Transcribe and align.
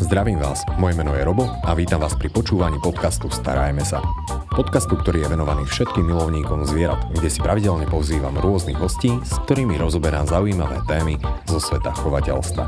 Zdravím 0.00 0.40
vás, 0.40 0.64
moje 0.80 0.96
meno 0.96 1.12
je 1.12 1.20
Robo 1.20 1.44
a 1.44 1.76
vítam 1.76 2.00
vás 2.00 2.16
pri 2.16 2.32
počúvaní 2.32 2.80
podcastu 2.80 3.28
Starajme 3.28 3.84
sa. 3.84 4.00
Podcastu, 4.48 4.96
ktorý 4.96 5.28
je 5.28 5.36
venovaný 5.36 5.68
všetkým 5.68 6.08
milovníkom 6.08 6.64
zvierat, 6.64 7.04
kde 7.12 7.28
si 7.28 7.36
pravidelne 7.36 7.84
pozývam 7.84 8.32
rôznych 8.32 8.80
hostí, 8.80 9.12
s 9.20 9.36
ktorými 9.44 9.76
rozoberám 9.76 10.24
zaujímavé 10.24 10.80
témy 10.88 11.20
zo 11.44 11.60
sveta 11.60 11.92
chovateľstva. 11.92 12.64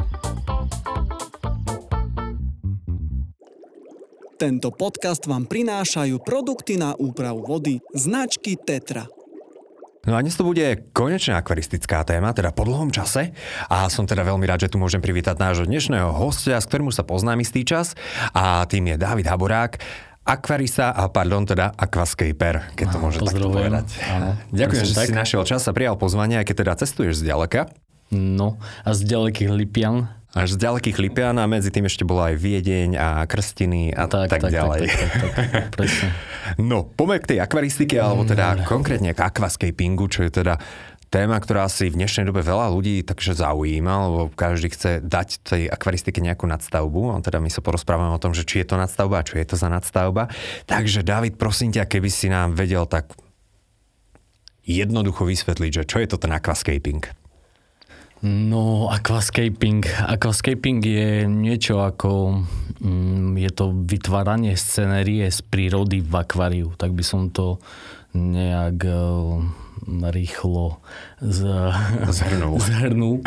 Tento 4.37 4.69
podcast 4.76 5.24
vám 5.24 5.49
prinášajú 5.49 6.21
produkty 6.21 6.76
na 6.76 6.92
úpravu 7.01 7.49
vody 7.49 7.80
značky 7.96 8.60
Tetra. 8.60 9.08
No 10.03 10.19
a 10.19 10.22
dnes 10.26 10.34
to 10.34 10.42
bude 10.42 10.90
konečná 10.90 11.38
akvaristická 11.38 12.03
téma, 12.03 12.35
teda 12.35 12.50
po 12.50 12.66
dlhom 12.66 12.90
čase. 12.90 13.30
A 13.71 13.87
som 13.87 14.03
teda 14.03 14.26
veľmi 14.26 14.42
rád, 14.50 14.67
že 14.67 14.74
tu 14.74 14.82
môžem 14.82 14.98
privítať 14.98 15.38
nášho 15.38 15.62
dnešného 15.62 16.10
hostia, 16.10 16.59
s 16.59 16.66
ktorým 16.66 16.91
sa 16.91 17.06
poznám 17.06 17.46
istý 17.46 17.62
čas. 17.62 17.94
A 18.34 18.66
tým 18.66 18.91
je 18.91 18.96
David 18.98 19.30
Haborák, 19.30 19.78
akvarista 20.27 20.91
a 20.91 21.06
pardon, 21.06 21.46
teda 21.46 21.70
aquascaper, 21.78 22.74
keď 22.74 22.86
to 22.91 22.98
môžem 22.98 23.22
takto 23.22 23.46
povedať. 23.46 23.94
Áno, 24.10 24.34
Ďakujem, 24.50 24.84
že 24.91 24.94
tak. 24.98 25.06
si 25.06 25.14
našiel 25.14 25.42
čas 25.46 25.62
a 25.66 25.72
prijal 25.74 25.94
pozvanie, 25.94 26.34
aj 26.42 26.50
keď 26.50 26.56
teda 26.66 26.72
cestuješ 26.82 27.22
z 27.22 27.30
ďaleka. 27.30 27.70
No, 28.10 28.58
a 28.82 28.91
z 28.98 29.06
ďalekých 29.06 29.55
Lipian 29.55 30.10
až 30.32 30.56
z 30.56 30.64
ďalekých 30.64 30.96
Lipian 30.96 31.36
a 31.36 31.45
medzi 31.45 31.68
tým 31.68 31.84
ešte 31.84 32.09
bola 32.09 32.32
aj 32.32 32.41
Viedeň 32.41 32.91
a 32.96 33.09
Krstiny 33.28 33.92
a 33.92 34.09
tak, 34.09 34.32
tak, 34.32 34.48
tak 34.48 34.52
ďalej. 34.52 34.80
Tak, 34.88 34.96
tak, 34.96 35.10
tak, 35.12 35.48
tak, 35.52 35.66
presne. 35.77 36.08
No, 36.58 36.82
poďme 36.84 37.22
k 37.22 37.30
tej 37.32 37.38
akvaristike, 37.38 37.96
alebo 38.02 38.27
teda 38.27 38.58
mm. 38.58 38.66
konkrétne 38.66 39.14
k 39.14 39.20
aquascapingu, 39.22 40.10
čo 40.10 40.27
je 40.27 40.42
teda 40.42 40.58
téma, 41.12 41.36
ktorá 41.38 41.68
si 41.68 41.92
v 41.92 42.00
dnešnej 42.00 42.27
dobe 42.27 42.41
veľa 42.41 42.72
ľudí 42.72 43.05
takže 43.05 43.36
zaujíma, 43.36 43.95
lebo 44.08 44.20
každý 44.32 44.72
chce 44.72 45.05
dať 45.05 45.28
tej 45.45 45.62
akvaristike 45.68 46.18
nejakú 46.24 46.48
nadstavbu. 46.48 47.14
A 47.14 47.20
teda 47.20 47.38
my 47.38 47.52
sa 47.52 47.60
porozprávame 47.60 48.16
o 48.16 48.19
tom, 48.19 48.33
že 48.33 48.48
či 48.48 48.64
je 48.64 48.72
to 48.72 48.80
nadstavba 48.80 49.20
a 49.20 49.27
čo 49.27 49.38
je 49.38 49.46
to 49.46 49.55
za 49.55 49.69
nadstavba. 49.69 50.33
Takže 50.64 51.05
David, 51.05 51.36
prosím 51.38 51.70
ťa, 51.70 51.84
keby 51.86 52.08
si 52.08 52.33
nám 52.33 52.56
vedel 52.56 52.88
tak 52.88 53.12
jednoducho 54.64 55.28
vysvetliť, 55.28 55.70
že 55.70 55.84
čo 55.86 56.00
je 56.00 56.08
to 56.08 56.16
ten 56.16 56.33
aquascaping? 56.33 57.22
No, 58.23 58.87
aquascaping. 58.87 59.83
Aquascaping 60.06 60.78
je 60.78 61.27
niečo 61.27 61.83
ako, 61.83 62.47
mm, 62.78 63.34
je 63.34 63.51
to 63.51 63.75
vytváranie 63.83 64.55
scenérie 64.55 65.27
z 65.27 65.42
prírody 65.42 65.98
v 65.98 66.15
akváriu. 66.15 66.70
Tak 66.78 66.95
by 66.95 67.03
som 67.03 67.34
to 67.34 67.59
nejak 68.15 68.78
uh, 68.87 69.43
rýchlo 70.15 70.78
z, 71.19 71.50
zhrnul. 72.15 72.62
zhrnul. 72.70 73.27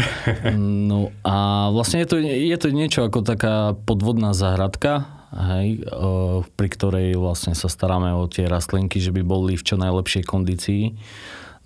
No 0.56 1.12
a 1.28 1.68
vlastne 1.76 2.00
je 2.00 2.08
to, 2.08 2.18
je 2.24 2.56
to 2.56 2.72
niečo 2.72 3.04
ako 3.04 3.20
taká 3.20 3.76
podvodná 3.76 4.32
zahradka, 4.32 5.28
hej, 5.36 5.84
uh, 5.92 6.48
pri 6.56 6.72
ktorej 6.72 7.20
vlastne 7.20 7.52
sa 7.52 7.68
staráme 7.68 8.16
o 8.16 8.32
tie 8.32 8.48
rastlinky, 8.48 9.04
že 9.04 9.12
by 9.12 9.28
boli 9.28 9.60
v 9.60 9.66
čo 9.68 9.76
najlepšej 9.76 10.24
kondícii. 10.24 10.96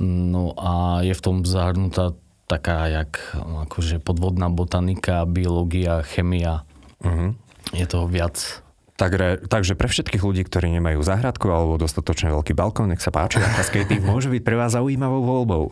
No 0.02 0.58
a 0.58 1.06
je 1.06 1.14
v 1.14 1.22
tom 1.22 1.46
zahrnutá 1.46 2.18
taká 2.50 2.89
jak 2.89 3.38
akože 3.38 4.02
podvodná 4.02 4.50
botanika, 4.50 5.22
biológia, 5.30 6.02
chemia. 6.02 6.66
Uh-huh. 7.05 7.38
Je 7.69 7.86
toho 7.86 8.09
viac. 8.09 8.66
Takže, 9.00 9.47
takže 9.47 9.80
pre 9.80 9.88
všetkých 9.88 10.19
ľudí, 10.19 10.44
ktorí 10.44 10.75
nemajú 10.75 11.00
záhradku 11.00 11.47
alebo 11.47 11.80
dostatočne 11.80 12.36
veľký 12.36 12.52
balkón, 12.52 12.92
nech 12.92 13.00
sa 13.00 13.16
páči, 13.16 13.39
aquascaping 13.39 14.03
môže 14.03 14.27
byť 14.27 14.44
pre 14.44 14.59
vás 14.59 14.75
zaujímavou 14.75 15.23
voľbou. 15.23 15.64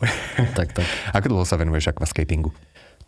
tak, 0.56 0.72
tak. 0.72 0.86
Ako 1.18 1.36
dlho 1.36 1.44
sa 1.44 1.60
venuješ 1.60 1.92
aquascapingu? 1.92 2.56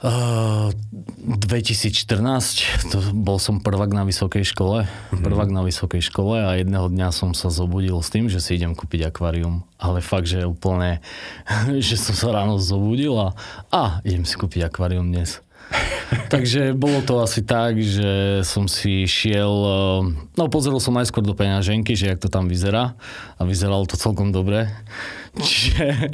2014, 0.01 2.89
to 2.89 3.12
bol 3.12 3.37
som 3.37 3.61
prvák 3.61 3.93
na 3.93 4.09
vysokej 4.09 4.48
škole, 4.48 4.89
mm-hmm. 4.89 5.20
prvák 5.20 5.53
na 5.53 5.61
vysokej 5.61 6.01
škole 6.01 6.41
a 6.41 6.56
jedného 6.56 6.89
dňa 6.89 7.12
som 7.12 7.37
sa 7.37 7.53
zobudil 7.53 8.01
s 8.01 8.09
tým, 8.09 8.33
že 8.33 8.41
si 8.41 8.56
idem 8.56 8.73
kúpiť 8.73 9.12
akvárium. 9.12 9.61
Ale 9.77 10.01
fakt, 10.01 10.33
že 10.33 10.49
úplne, 10.49 11.05
že 11.84 12.00
som 12.00 12.16
sa 12.16 12.33
ráno 12.33 12.56
zobudil 12.56 13.12
a, 13.21 13.37
a 13.69 14.00
idem 14.09 14.25
si 14.25 14.41
kúpiť 14.41 14.72
akvárium 14.72 15.12
dnes. 15.12 15.44
Takže 16.34 16.75
bolo 16.75 17.03
to 17.06 17.22
asi 17.22 17.47
tak, 17.47 17.78
že 17.78 18.43
som 18.43 18.66
si 18.66 19.06
šiel, 19.06 19.53
eh, 19.53 20.00
no 20.34 20.43
pozrel 20.50 20.78
som 20.82 20.94
najskôr 20.94 21.22
do 21.22 21.34
peňaženky, 21.38 21.94
že 21.94 22.10
jak 22.10 22.19
to 22.19 22.26
tam 22.26 22.50
vyzerá 22.50 22.98
a 23.38 23.43
vyzeralo 23.47 23.87
to 23.87 23.94
celkom 23.94 24.34
dobre. 24.34 24.66
Čiže, 25.47 26.10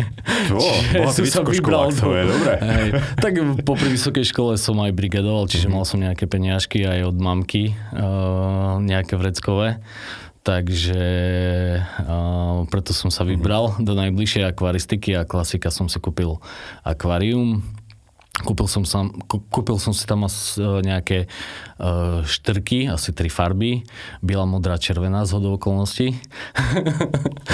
to, 0.53 0.61
čiže 0.61 1.09
som 1.09 1.25
sa 1.25 1.43
vybral. 1.49 1.89
To 1.89 2.13
je 2.13 2.25
dobré. 2.29 2.55
Hej, 2.61 2.89
tak 3.17 3.33
po 3.65 3.73
vysokej 3.73 4.29
škole 4.29 4.61
som 4.61 4.77
aj 4.85 4.93
brigadoval, 4.93 5.49
čiže 5.49 5.73
mal 5.73 5.89
som 5.89 6.05
nejaké 6.05 6.29
peniažky 6.29 6.85
aj 6.85 7.09
od 7.09 7.17
mamky, 7.17 7.73
uh, 7.97 8.77
nejaké 8.77 9.17
vreckové. 9.17 9.81
Takže 10.45 11.01
uh, 11.81 12.69
preto 12.69 12.93
som 12.93 13.09
sa 13.09 13.25
vybral 13.25 13.81
do 13.81 13.97
najbližšej 13.97 14.53
akvaristiky 14.53 15.17
a 15.17 15.25
klasika 15.25 15.73
som 15.73 15.89
si 15.89 15.97
kúpil 15.97 16.37
akvárium 16.85 17.65
Kúpil 18.37 18.69
som, 18.69 18.85
sam, 18.85 19.17
kúpil 19.25 19.81
som 19.81 19.97
si 19.97 20.05
tam 20.05 20.29
asi 20.29 20.61
e, 20.61 20.85
nejaké 20.85 21.25
uh, 21.81 22.21
štrky, 22.21 22.85
asi 22.85 23.17
tri 23.17 23.33
farby. 23.33 23.81
Biela, 24.21 24.45
modrá, 24.45 24.77
červená 24.77 25.25
z 25.25 25.41
hodou 25.41 25.57
okolností. 25.57 26.13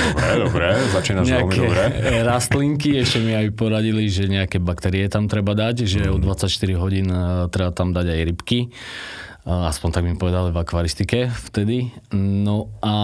Dobre, 0.02 0.32
dobre, 0.42 0.66
začínaš 0.90 1.24
veľmi 1.30 1.54
dobre. 1.54 1.82
rastlinky, 2.30 2.98
ešte 2.98 3.22
mi 3.22 3.30
aj 3.30 3.54
poradili, 3.54 4.10
že 4.10 4.26
nejaké 4.26 4.58
baktérie 4.58 5.06
tam 5.06 5.30
treba 5.30 5.54
dať, 5.54 5.86
že 5.86 6.10
mm. 6.10 6.14
o 6.14 6.16
24 6.18 6.50
hodín 6.74 7.06
uh, 7.14 7.46
treba 7.46 7.70
tam 7.70 7.94
dať 7.94 8.06
aj 8.18 8.20
rybky. 8.34 8.58
Aspoň 9.42 9.88
tak 9.90 10.06
mi 10.06 10.14
povedali 10.14 10.54
v 10.54 10.58
akvaristike 10.62 11.30
vtedy. 11.50 11.90
No 12.14 12.70
a 12.78 12.94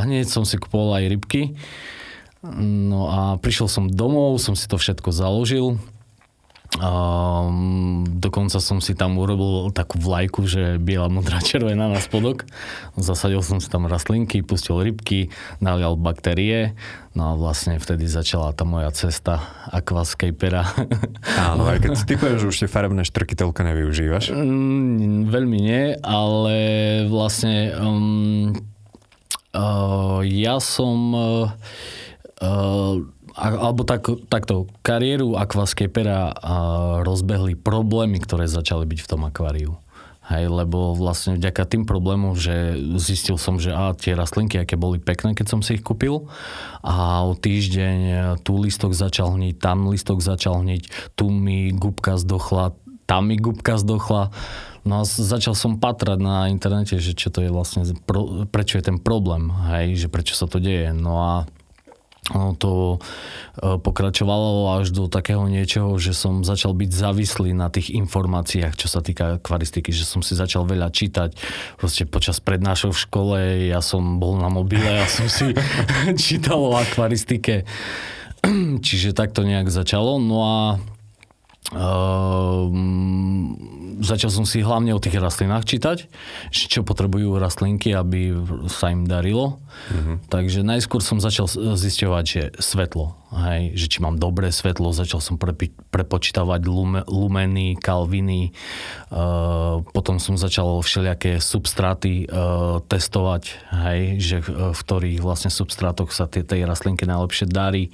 hneď 0.00 0.32
som 0.32 0.48
si 0.48 0.56
kupoval 0.56 1.00
aj 1.00 1.12
rybky. 1.12 1.42
No 2.56 3.12
a 3.12 3.20
prišiel 3.36 3.68
som 3.68 3.84
domov, 3.88 4.40
som 4.40 4.56
si 4.56 4.64
to 4.64 4.80
všetko 4.80 5.12
založil 5.12 5.76
Um, 6.76 8.04
dokonca 8.04 8.60
som 8.60 8.84
si 8.84 8.92
tam 8.92 9.16
urobil 9.16 9.72
takú 9.72 9.96
vlajku, 9.96 10.44
že 10.44 10.76
biela, 10.76 11.08
modrá, 11.08 11.40
červená 11.46 11.88
na 11.88 12.00
spodok. 12.02 12.44
Zasadil 13.00 13.40
som 13.40 13.62
si 13.62 13.72
tam 13.72 13.88
rastlinky, 13.88 14.44
pustil 14.44 14.82
rybky, 14.82 15.32
nalial 15.62 15.96
baktérie. 15.96 16.76
No 17.16 17.32
a 17.32 17.38
vlastne 17.38 17.80
vtedy 17.80 18.04
začala 18.04 18.52
tá 18.52 18.68
moja 18.68 18.92
cesta 18.92 19.40
aquascapera. 19.72 20.68
Áno, 21.48 21.64
aj 21.64 21.80
keď 21.80 21.92
ty 22.04 22.14
povieš, 22.20 22.44
že 22.44 22.50
už 22.52 22.58
tie 22.60 22.68
farebné 22.68 23.08
štrky 23.08 23.32
toľko 23.32 23.60
nevyužívaš? 23.72 24.36
Mm, 24.36 25.32
veľmi 25.32 25.56
nie, 25.56 25.96
ale 26.04 26.56
vlastne 27.08 27.72
um, 27.80 28.52
uh, 29.56 30.20
ja 30.28 30.60
som 30.60 30.98
uh, 31.16 31.48
uh, 32.44 33.00
alebo 33.36 33.84
tak, 33.84 34.08
takto, 34.32 34.64
kariéru 34.80 35.36
aquascapera 35.36 36.32
rozbehli 37.04 37.52
problémy, 37.52 38.16
ktoré 38.24 38.48
začali 38.48 38.88
byť 38.88 38.98
v 39.04 39.10
tom 39.12 39.28
akváriu. 39.28 39.76
Hej, 40.26 40.50
lebo 40.50 40.90
vlastne 40.98 41.38
vďaka 41.38 41.70
tým 41.70 41.86
problémom, 41.86 42.34
že 42.34 42.74
zistil 42.98 43.38
som, 43.38 43.62
že 43.62 43.70
á, 43.70 43.94
tie 43.94 44.18
rastlinky, 44.18 44.58
aké 44.58 44.74
boli 44.74 44.98
pekné, 44.98 45.38
keď 45.38 45.46
som 45.46 45.60
si 45.62 45.78
ich 45.78 45.86
kúpil 45.86 46.26
a 46.82 47.22
o 47.22 47.38
týždeň 47.38 48.34
tu 48.42 48.58
listok 48.58 48.90
začal 48.90 49.38
hniť, 49.38 49.54
tam 49.62 49.86
listok 49.86 50.18
začal 50.18 50.66
hniť, 50.66 51.14
tu 51.14 51.30
mi 51.30 51.70
gubka 51.70 52.18
zdochla, 52.18 52.74
tam 53.06 53.30
mi 53.30 53.38
gubka 53.38 53.78
zdochla. 53.78 54.34
No 54.82 55.02
a 55.02 55.02
začal 55.06 55.54
som 55.54 55.78
patrať 55.78 56.18
na 56.18 56.50
internete, 56.50 56.98
že 56.98 57.14
čo 57.14 57.30
to 57.30 57.46
je 57.46 57.50
vlastne, 57.54 57.86
prečo 58.50 58.82
je 58.82 58.84
ten 58.90 58.98
problém, 58.98 59.54
hej, 59.78 59.94
že 59.94 60.08
prečo 60.10 60.34
sa 60.34 60.50
to 60.50 60.58
deje. 60.58 60.90
No 60.90 61.22
a 61.22 61.32
ono 62.32 62.58
to 62.58 62.72
e, 62.96 63.78
pokračovalo 63.78 64.80
až 64.80 64.90
do 64.90 65.06
takého 65.06 65.46
niečoho, 65.46 65.94
že 66.00 66.16
som 66.16 66.42
začal 66.42 66.74
byť 66.74 66.90
závislý 66.90 67.54
na 67.54 67.70
tých 67.70 67.94
informáciách, 67.94 68.74
čo 68.74 68.88
sa 68.90 69.04
týka 69.04 69.38
akvaristiky, 69.38 69.94
že 69.94 70.02
som 70.02 70.24
si 70.24 70.34
začal 70.34 70.66
veľa 70.66 70.90
čítať. 70.90 71.38
Proste 71.78 72.08
počas 72.08 72.42
prednášok 72.42 72.90
v 72.90 73.02
škole 73.06 73.38
ja 73.70 73.78
som 73.84 74.18
bol 74.18 74.34
na 74.40 74.50
mobile 74.50 75.02
a 75.02 75.06
som 75.06 75.30
si 75.30 75.54
čítal 76.26 76.58
o 76.58 76.74
akvaristike. 76.74 77.68
Čiže 78.86 79.14
tak 79.14 79.30
to 79.30 79.46
nejak 79.46 79.70
začalo. 79.70 80.18
No 80.18 80.38
a 80.42 80.56
uh, 81.72 82.68
začal 84.00 84.30
som 84.30 84.44
si 84.44 84.60
hlavne 84.60 84.92
o 84.92 85.00
tých 85.00 85.16
rastlinách 85.16 85.64
čítať, 85.64 86.06
čo 86.52 86.84
potrebujú 86.84 87.40
rastlinky, 87.40 87.96
aby 87.96 88.34
sa 88.68 88.92
im 88.92 89.08
darilo. 89.08 89.58
Mm-hmm. 89.88 90.16
Takže 90.28 90.60
najskôr 90.64 91.00
som 91.04 91.20
začal 91.20 91.48
zisťovať, 91.50 92.24
že 92.24 92.42
svetlo, 92.60 93.16
hej, 93.44 93.76
že 93.76 93.86
či 93.92 93.98
mám 94.00 94.16
dobré 94.16 94.48
svetlo, 94.52 94.92
začal 94.92 95.20
som 95.20 95.36
prepi- 95.36 95.74
prepočítavať 95.92 96.60
lume, 96.64 97.00
lumeny, 97.08 97.76
kalviny, 97.76 98.52
uh, 99.12 99.84
potom 99.92 100.16
som 100.20 100.40
začal 100.40 100.80
všelijaké 100.80 101.40
substráty 101.40 102.28
uh, 102.28 102.80
testovať, 102.88 103.42
hej, 103.84 104.00
že 104.20 104.36
v 104.46 104.76
ktorých 104.76 105.20
vlastne 105.20 105.52
substrátoch 105.52 106.12
sa 106.12 106.28
tie, 106.28 106.44
tej 106.44 106.64
rastlinke 106.64 107.04
najlepšie 107.04 107.48
darí. 107.48 107.92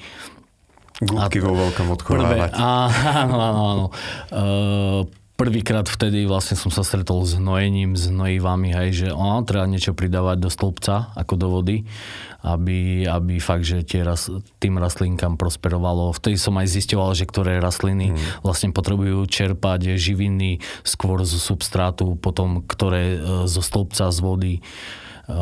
Gúbky 1.02 1.42
vo 1.42 1.58
veľkom 1.58 1.86
odchovávať. 1.98 2.54
Áno, 2.54 3.36
áno, 3.42 3.62
áno. 3.66 3.86
Uh, 4.30 5.00
prvýkrát 5.42 5.82
vtedy 5.90 6.22
vlastne 6.22 6.54
som 6.54 6.70
sa 6.70 6.86
stretol 6.86 7.26
s 7.26 7.34
hnojením, 7.34 7.98
s 7.98 8.06
hnojivami, 8.06 8.70
hej, 8.70 8.88
že 8.94 9.08
o, 9.10 9.42
treba 9.42 9.66
niečo 9.66 9.90
pridávať 9.90 10.38
do 10.38 10.46
stĺpca, 10.46 11.18
ako 11.18 11.34
do 11.34 11.48
vody, 11.50 11.76
aby, 12.46 13.10
aby 13.10 13.42
fakt, 13.42 13.66
že 13.66 13.82
tie 13.82 14.06
ras, 14.06 14.30
tým 14.62 14.78
rastlinkám 14.78 15.34
prosperovalo. 15.34 16.14
Vtedy 16.14 16.38
som 16.38 16.54
aj 16.62 16.70
zistoval, 16.70 17.18
že 17.18 17.26
ktoré 17.26 17.58
rastliny 17.58 18.14
hmm. 18.14 18.46
vlastne 18.46 18.70
potrebujú 18.70 19.26
čerpať 19.26 19.98
živiny 19.98 20.62
skôr 20.86 21.26
zo 21.26 21.42
substrátu, 21.42 22.14
potom 22.14 22.62
ktoré 22.62 23.18
e, 23.18 23.46
zo 23.50 23.62
stĺpca, 23.66 24.14
z 24.14 24.18
vody 24.22 24.54
e, 24.58 25.34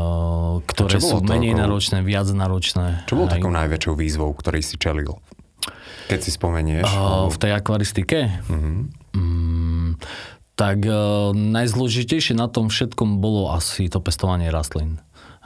ktoré 0.64 0.96
sú 0.96 1.20
menej 1.20 1.52
ako... 1.52 1.60
náročné, 1.60 1.98
viac 2.00 2.28
náročné. 2.32 3.04
Čo 3.04 3.20
bolo 3.20 3.28
takou 3.28 3.52
najväčšou 3.52 3.94
výzvou, 4.00 4.32
ktorej 4.32 4.64
si 4.64 4.80
čelil? 4.80 5.12
Keď 6.10 6.20
si 6.20 6.30
spomenieš. 6.34 6.86
Uh, 6.90 7.30
v 7.30 7.36
tej 7.38 7.52
akvaristike? 7.54 8.18
Uh-huh. 8.50 8.90
Mm, 9.14 10.00
tak 10.58 10.82
uh, 10.84 11.30
najzložitejšie 11.32 12.34
na 12.34 12.50
tom 12.50 12.68
všetkom 12.68 13.22
bolo 13.22 13.54
asi 13.54 13.86
to 13.86 14.02
pestovanie 14.02 14.50
rastlín. 14.50 14.98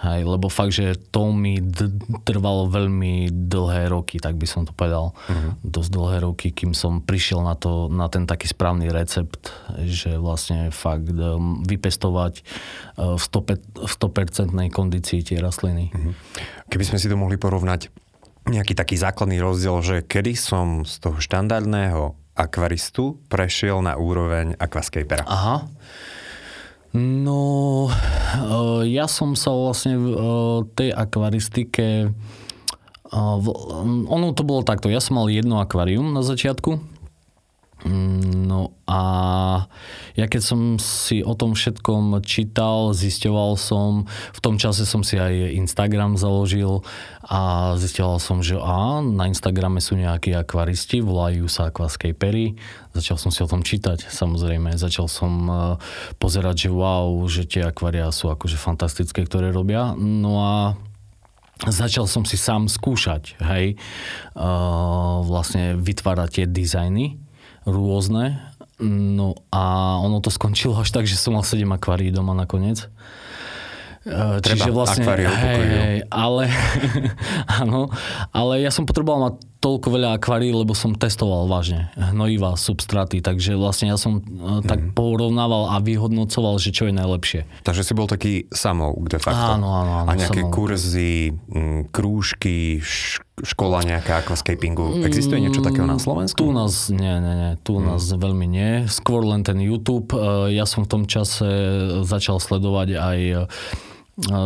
Hej, 0.05 0.29
lebo 0.29 0.53
fakt, 0.53 0.77
že 0.77 1.01
to 1.15 1.33
mi 1.33 1.65
d- 1.65 1.97
trvalo 2.29 2.69
veľmi 2.69 3.31
dlhé 3.31 3.89
roky, 3.89 4.21
tak 4.21 4.37
by 4.37 4.45
som 4.45 4.69
to 4.69 4.77
povedal. 4.77 5.17
Uh-huh. 5.17 5.57
Dosť 5.65 5.91
dlhé 5.97 6.17
roky, 6.27 6.53
kým 6.53 6.77
som 6.77 7.01
prišiel 7.01 7.41
na, 7.41 7.57
to, 7.57 7.89
na 7.89 8.13
ten 8.13 8.29
taký 8.29 8.45
správny 8.45 8.93
recept, 8.93 9.49
že 9.87 10.21
vlastne 10.21 10.69
fakt 10.69 11.09
um, 11.09 11.65
vypestovať 11.65 12.45
uh, 13.01 13.17
v 13.17 13.23
100%, 13.23 13.87
v 13.87 13.93
100% 14.53 14.75
kondícii 14.75 15.25
tie 15.25 15.41
rastliny. 15.41 15.89
Uh-huh. 15.89 16.13
Keby 16.69 16.85
sme 16.85 17.01
si 17.01 17.09
to 17.09 17.17
mohli 17.17 17.41
porovnať, 17.41 17.89
nejaký 18.45 18.77
taký 18.77 19.01
základný 19.01 19.41
rozdiel, 19.41 19.81
že 19.81 19.97
kedy 20.05 20.37
som 20.37 20.85
z 20.85 21.01
toho 21.01 21.17
štandardného 21.17 22.15
akvaristu 22.35 23.23
prešiel 23.31 23.81
na 23.81 23.95
úroveň 23.95 24.59
aquascapera. 24.59 25.25
Aha. 25.25 25.71
No, 26.95 27.91
eh, 27.91 28.95
ja 28.95 29.11
som 29.11 29.35
sa 29.35 29.51
vlastne 29.51 29.99
v 29.99 30.07
eh, 30.15 30.59
tej 30.79 30.91
akvaristike 30.95 31.87
eh, 32.07 33.39
ono 34.07 34.27
to 34.35 34.47
bolo 34.47 34.63
takto, 34.63 34.87
ja 34.87 35.03
som 35.03 35.19
mal 35.19 35.27
jedno 35.27 35.59
akvárium 35.59 36.15
na 36.15 36.23
začiatku, 36.23 36.94
no 37.85 38.73
a 38.89 39.01
ja 40.15 40.27
keď 40.31 40.43
som 40.45 40.61
si 40.81 41.21
o 41.21 41.37
tom 41.37 41.53
všetkom 41.53 42.23
čítal, 42.25 42.97
zisťoval 42.97 43.61
som, 43.61 44.09
v 44.09 44.41
tom 44.41 44.57
čase 44.57 44.89
som 44.89 45.05
si 45.05 45.21
aj 45.21 45.57
Instagram 45.57 46.17
založil 46.17 46.81
a 47.25 47.73
zisťoval 47.77 48.19
som, 48.21 48.41
že 48.41 48.57
á, 48.57 49.01
na 49.05 49.29
Instagrame 49.29 49.81
sú 49.85 49.97
nejakí 49.97 50.33
akvaristi, 50.33 51.05
volajú 51.05 51.49
sa 51.49 51.69
aquascapery. 51.69 52.57
Začal 52.95 53.17
som 53.19 53.35
si 53.35 53.43
o 53.43 53.51
tom 53.51 53.67
čítať, 53.67 54.07
samozrejme. 54.07 54.79
Začal 54.79 55.11
som 55.11 55.33
e, 55.49 55.55
pozerať, 56.23 56.69
že 56.69 56.71
wow, 56.71 57.11
že 57.27 57.43
tie 57.49 57.67
akvária 57.67 58.07
sú 58.15 58.31
akože 58.31 58.55
fantastické, 58.55 59.27
ktoré 59.27 59.51
robia. 59.51 59.99
No 59.99 60.39
a 60.39 60.79
začal 61.65 62.07
som 62.07 62.23
si 62.23 62.39
sám 62.39 62.67
skúšať, 62.67 63.39
hej, 63.39 63.79
uh, 64.35 65.23
vlastne 65.23 65.79
vytvárať 65.79 66.29
tie 66.43 66.47
dizajny 66.51 67.24
rôzne. 67.67 68.41
No 68.83 69.39
a 69.55 69.97
ono 70.03 70.19
to 70.19 70.29
skončilo 70.29 70.77
až 70.79 70.91
tak, 70.91 71.05
že 71.09 71.17
som 71.19 71.37
mal 71.37 71.45
7 71.47 71.65
akvárií 71.69 72.11
doma 72.11 72.37
nakoniec. 72.37 72.89
Čiže 74.05 74.69
Treba 74.69 74.85
vlastne, 74.85 75.05
hej, 75.09 75.65
hej, 75.65 75.99
ale, 76.13 76.53
áno, 77.65 77.89
ale 78.37 78.61
ja 78.61 78.69
som 78.69 78.85
potreboval 78.85 79.33
mať 79.33 79.35
toľko 79.65 79.89
veľa 79.97 80.21
akvárií, 80.21 80.53
lebo 80.53 80.77
som 80.77 80.93
testoval 80.93 81.49
vážne 81.49 81.89
hnojivá, 81.97 82.53
substraty, 82.61 83.25
takže 83.25 83.57
vlastne 83.57 83.89
ja 83.89 83.97
som 83.97 84.21
mm. 84.21 84.69
tak 84.69 84.81
mhm. 84.81 84.91
porovnával 84.93 85.73
a 85.73 85.81
vyhodnocoval, 85.81 86.61
že 86.61 86.69
čo 86.69 86.93
je 86.93 86.93
najlepšie. 86.93 87.49
Takže 87.65 87.81
si 87.81 87.97
bol 87.97 88.05
taký 88.05 88.45
samouk 88.53 89.09
de 89.09 89.17
facto. 89.17 89.57
Áno, 89.57 89.73
áno, 89.73 89.93
áno. 90.05 90.09
A 90.13 90.13
nejaké 90.13 90.45
samouk. 90.45 90.53
kurzy, 90.53 91.33
krúžky, 91.89 92.85
škola 93.41 93.81
nejaká 93.83 94.21
aquascapingu. 94.21 95.01
Existuje 95.09 95.41
niečo 95.41 95.65
takého 95.65 95.89
na 95.89 95.97
Slovensku? 95.97 96.37
Tu 96.37 96.53
nás, 96.53 96.93
nie, 96.93 97.17
nie, 97.19 97.35
nie. 97.35 97.53
Tu 97.65 97.73
mm. 97.73 97.83
nás 97.89 98.03
veľmi 98.05 98.47
nie. 98.47 98.85
Skôr 98.87 99.25
len 99.25 99.41
ten 99.43 99.57
YouTube. 99.59 100.13
E, 100.13 100.53
ja 100.53 100.69
som 100.69 100.85
v 100.85 100.91
tom 100.93 101.03
čase 101.09 101.49
začal 102.05 102.39
sledovať 102.39 102.89
aj 103.01 103.19
e, 103.19 103.35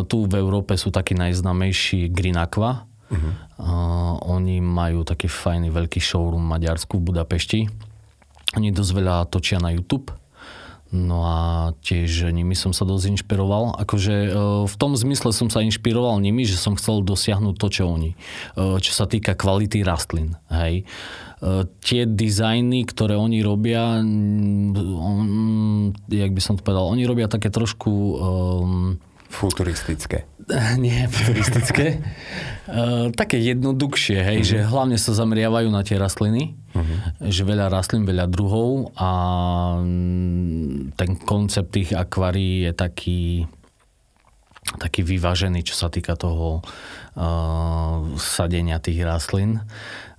tu 0.09 0.25
v 0.25 0.35
Európe 0.41 0.81
sú 0.81 0.89
takí 0.89 1.13
najznamejší 1.13 2.09
Green 2.09 2.41
Aqua, 2.41 2.89
Uh-huh. 3.09 3.33
Uh, 3.57 4.15
oni 4.29 4.61
majú 4.61 5.01
taký 5.01 5.33
fajný 5.33 5.73
veľký 5.73 5.97
showroom 5.97 6.45
v 6.45 6.53
Maďarsku 6.53 7.01
v 7.01 7.07
Budapešti. 7.09 7.61
Oni 8.57 8.69
dosť 8.69 8.93
veľa 8.93 9.17
točia 9.33 9.57
na 9.61 9.73
YouTube. 9.73 10.13
No 10.89 11.21
a 11.21 11.39
tiež 11.85 12.33
nimi 12.33 12.57
som 12.57 12.73
sa 12.73 12.89
dosť 12.89 13.13
inšpiroval. 13.13 13.77
Akože 13.77 14.33
uh, 14.33 14.65
v 14.65 14.75
tom 14.81 14.97
zmysle 14.97 15.37
som 15.37 15.53
sa 15.53 15.61
inšpiroval 15.61 16.17
nimi, 16.21 16.49
že 16.49 16.57
som 16.57 16.81
chcel 16.81 17.05
dosiahnuť 17.05 17.55
to, 17.61 17.69
čo 17.69 17.83
oni. 17.89 18.17
Uh, 18.57 18.81
čo 18.81 18.97
sa 18.97 19.05
týka 19.05 19.37
kvality 19.37 19.85
rastlín. 19.85 20.41
Hej. 20.49 20.89
Uh, 21.45 21.69
tie 21.85 22.09
dizajny, 22.09 22.89
ktoré 22.89 23.21
oni 23.21 23.45
robia, 23.45 24.01
jak 26.09 26.33
by 26.33 26.41
som 26.41 26.57
to 26.57 26.65
povedal, 26.65 26.89
oni 26.89 27.05
robia 27.05 27.29
také 27.29 27.49
trošku... 27.53 27.93
Um, 28.21 29.01
Futuristické. 29.29 30.25
Nie, 30.85 31.05
futuristické. 31.07 32.01
uh, 32.69 33.13
také 33.21 33.37
jednoduchšie, 33.39 34.19
hej, 34.25 34.39
uh-huh. 34.41 34.51
že 34.51 34.59
hlavne 34.65 34.97
sa 34.97 35.13
zameriavajú 35.13 35.69
na 35.69 35.85
tie 35.85 36.01
rastliny, 36.01 36.57
uh-huh. 36.73 37.29
že 37.29 37.45
veľa 37.45 37.69
rastlín, 37.69 38.09
veľa 38.09 38.27
druhov 38.27 38.97
a 38.97 39.11
mm, 39.81 40.97
ten 40.97 41.11
koncept 41.21 41.77
tých 41.77 41.93
akvárií 41.93 42.69
je 42.69 42.73
taký 42.73 43.23
taký 44.77 45.01
vyvážený, 45.01 45.65
čo 45.65 45.73
sa 45.73 45.89
týka 45.89 46.13
toho 46.13 46.61
uh, 46.61 47.97
sadenia 48.21 48.77
tých 48.77 49.01
rastlín. 49.01 49.65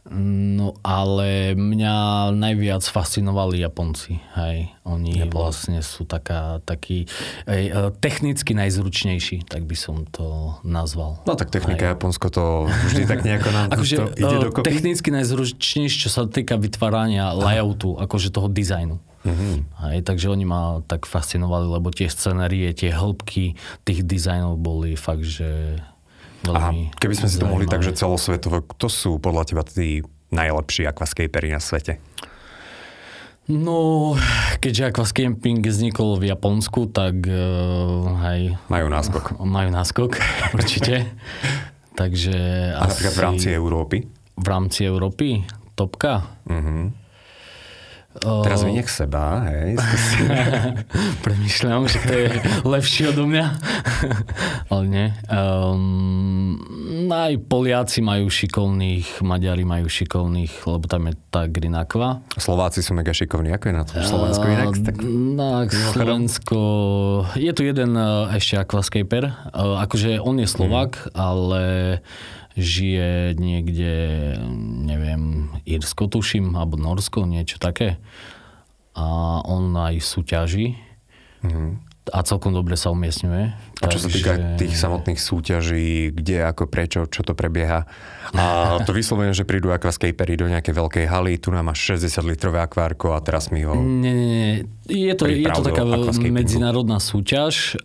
No 0.10 0.74
ale 0.82 1.54
mňa 1.54 2.30
najviac 2.34 2.82
fascinovali 2.82 3.62
Japonci. 3.62 4.18
Hej. 4.34 4.74
Oni 4.82 5.22
Japonci. 5.22 5.38
vlastne 5.38 5.80
sú 5.86 6.10
taká, 6.10 6.66
taký 6.66 7.06
hej, 7.46 7.64
e, 7.70 7.94
technicky 8.02 8.58
najzručnejší, 8.58 9.46
tak 9.46 9.70
by 9.70 9.78
som 9.78 10.10
to 10.10 10.58
nazval. 10.66 11.22
No 11.30 11.38
tak 11.38 11.54
technika 11.54 11.86
hej. 11.86 11.94
Japonsko 11.94 12.34
to 12.34 12.66
vždy 12.90 13.06
tak 13.06 13.22
nejako 13.22 13.50
nám 13.54 13.66
akože, 13.78 13.96
to 14.02 14.06
ide 14.18 14.36
e, 14.36 14.44
dokopy. 14.50 14.66
Technicky 14.66 15.10
najzručnejší, 15.14 15.98
čo 16.02 16.10
sa 16.10 16.26
týka 16.26 16.58
vytvárania 16.58 17.30
layoutu, 17.38 17.94
akože 18.02 18.34
toho 18.34 18.50
dizajnu. 18.50 18.98
Mm-hmm. 19.20 19.56
Hej, 19.84 19.98
takže 20.08 20.32
oni 20.32 20.48
ma 20.48 20.80
tak 20.88 21.06
fascinovali, 21.06 21.68
lebo 21.68 21.92
tie 21.92 22.08
scenérie, 22.08 22.72
tie 22.72 22.90
hĺbky 22.90 23.54
tých 23.86 24.08
dizajnov 24.08 24.58
boli 24.58 24.96
fakt, 24.96 25.28
že 25.28 25.78
Veľmi 26.40 26.56
Aha, 26.56 26.72
keby 27.00 27.14
sme 27.20 27.28
si 27.28 27.36
to 27.36 27.46
mohli 27.48 27.68
tak, 27.68 27.84
že 27.84 27.92
celosvetovo, 27.92 28.64
kto 28.64 28.88
sú 28.88 29.12
podľa 29.20 29.44
teba 29.44 29.64
tí 29.68 30.04
najlepší 30.32 30.88
aquascapery 30.88 31.52
na 31.52 31.60
svete? 31.60 32.00
No, 33.50 34.14
keďže 34.62 34.94
aquascaping 34.94 35.66
vznikol 35.66 36.22
v 36.22 36.30
Japonsku, 36.30 36.94
tak 36.94 37.26
uh, 37.26 38.14
hej. 38.30 38.54
Majú 38.70 38.88
náskok. 38.94 39.24
Majú 39.58 39.70
náskok, 39.74 40.12
určite. 40.58 41.10
Takže 41.98 42.38
A 42.78 42.86
asi... 42.86 42.90
napríklad 42.94 43.16
v 43.18 43.24
rámci 43.26 43.48
Európy? 43.50 43.98
V 44.38 44.48
rámci 44.48 44.80
Európy? 44.86 45.44
Topka? 45.74 46.40
Uh-huh. 46.46 46.94
Teraz 48.18 48.66
vyniech 48.66 48.90
seba, 48.90 49.46
hej. 49.46 49.78
Premýšľam, 51.26 51.86
že 51.86 51.98
to 52.02 52.14
je 52.18 52.30
lepšie 52.66 53.14
odo 53.14 53.30
mňa. 53.30 53.46
Ale 54.74 54.84
nie. 54.90 55.08
Um, 55.30 56.58
aj 57.06 57.38
Poliaci 57.46 58.02
majú 58.02 58.26
šikovných, 58.26 59.22
Maďari 59.22 59.62
majú 59.62 59.86
šikovných, 59.86 60.66
lebo 60.66 60.86
tam 60.90 61.06
je 61.06 61.22
tá 61.30 61.46
Grinakva. 61.46 62.26
Slováci 62.34 62.82
sú 62.82 62.98
mega 62.98 63.14
šikovní. 63.14 63.54
Ako 63.54 63.70
je 63.70 63.76
na 63.78 63.86
tom 63.86 64.02
Slovensku 64.02 64.46
inak? 64.50 64.74
Tak... 64.74 64.96
Na 65.38 65.52
Slovensko... 65.70 66.60
Je 67.38 67.54
tu 67.54 67.62
jeden 67.62 67.94
uh, 67.94 68.26
ešte 68.34 68.58
aquascaper. 68.58 69.30
Uh, 69.54 69.86
akože 69.86 70.18
on 70.18 70.42
je 70.42 70.50
Slovak, 70.50 70.98
hmm. 70.98 71.14
ale 71.14 71.62
žije 72.60 73.34
niekde, 73.40 73.94
neviem, 74.86 75.50
Irsko 75.64 76.12
tuším, 76.12 76.54
alebo 76.60 76.76
Norsko, 76.76 77.24
niečo 77.24 77.58
také. 77.58 77.98
A 78.94 79.40
on 79.48 79.72
aj 79.80 80.04
súťaží. 80.04 80.76
Mm-hmm. 81.40 81.90
A 82.10 82.26
celkom 82.26 82.50
dobre 82.50 82.74
sa 82.74 82.90
umiestňuje. 82.90 83.44
A 83.54 83.86
čo 83.86 84.02
sa 84.02 84.10
týka 84.10 84.58
tých 84.58 84.74
samotných 84.74 85.22
súťaží, 85.22 86.10
kde, 86.10 86.42
ako, 86.42 86.66
prečo, 86.66 87.06
čo 87.06 87.22
to 87.22 87.38
prebieha. 87.38 87.86
A 88.34 88.82
to 88.82 88.98
vyslovene, 88.98 89.30
že 89.30 89.46
prídu 89.46 89.70
aquascapery 89.70 90.34
do 90.34 90.50
nejakej 90.50 90.74
veľkej 90.74 91.06
haly, 91.06 91.38
tu 91.38 91.54
nám 91.54 91.70
máš 91.70 92.02
60 92.02 92.26
litrové 92.26 92.66
akvárko 92.66 93.14
a 93.14 93.22
teraz 93.22 93.54
mi 93.54 93.62
ho... 93.62 93.78
Nie, 93.78 94.10
nie, 94.10 94.26
nie. 94.26 94.50
Je 94.90 95.14
to, 95.14 95.30
je 95.30 95.46
to 95.46 95.62
taká 95.62 95.86
medzinárodná 96.34 96.98
súťaž. 96.98 97.78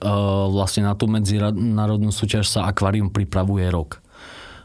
Vlastne 0.48 0.88
na 0.88 0.96
tú 0.96 1.04
medzinárodnú 1.04 2.08
súťaž 2.08 2.48
sa 2.48 2.64
akvárium 2.64 3.12
pripravuje 3.12 3.68
rok. 3.68 4.00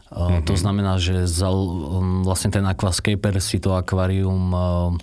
Mm-hmm. 0.10 0.46
To 0.50 0.56
znamená, 0.58 0.98
že 0.98 1.30
za, 1.30 1.54
um, 1.54 2.26
vlastne 2.26 2.50
ten 2.50 2.66
aquascaper 2.66 3.38
si 3.38 3.62
to 3.62 3.78
akvárium 3.78 4.50
uh, 4.52 4.98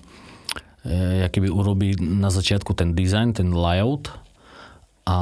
keby 1.31 1.51
urobí 1.51 1.99
na 1.99 2.31
začiatku 2.31 2.75
ten 2.75 2.95
design, 2.95 3.35
ten 3.35 3.51
layout 3.51 4.11
a 5.07 5.19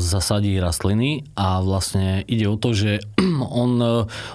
zasadí 0.00 0.56
rastliny 0.56 1.28
a 1.36 1.60
vlastne 1.60 2.24
ide 2.24 2.48
o 2.48 2.56
to, 2.56 2.72
že 2.72 3.04
on, 3.62 3.76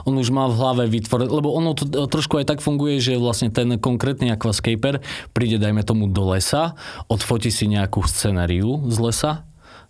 on 0.05 0.13
už 0.13 0.29
má 0.29 0.45
v 0.45 0.57
hlave 0.61 0.83
vytvorené, 0.93 1.29
lebo 1.33 1.49
ono 1.49 1.73
to 1.73 2.05
trošku 2.05 2.37
aj 2.37 2.53
tak 2.53 2.59
funguje, 2.61 3.01
že 3.01 3.17
vlastne 3.17 3.49
ten 3.49 3.81
konkrétny 3.81 4.29
aquascaper 4.29 5.01
príde, 5.33 5.57
dajme 5.57 5.81
tomu, 5.81 6.05
do 6.05 6.37
lesa, 6.37 6.77
odfotí 7.09 7.49
si 7.49 7.65
nejakú 7.65 8.05
scenériu 8.05 8.85
z 8.93 8.97
lesa, 9.01 9.31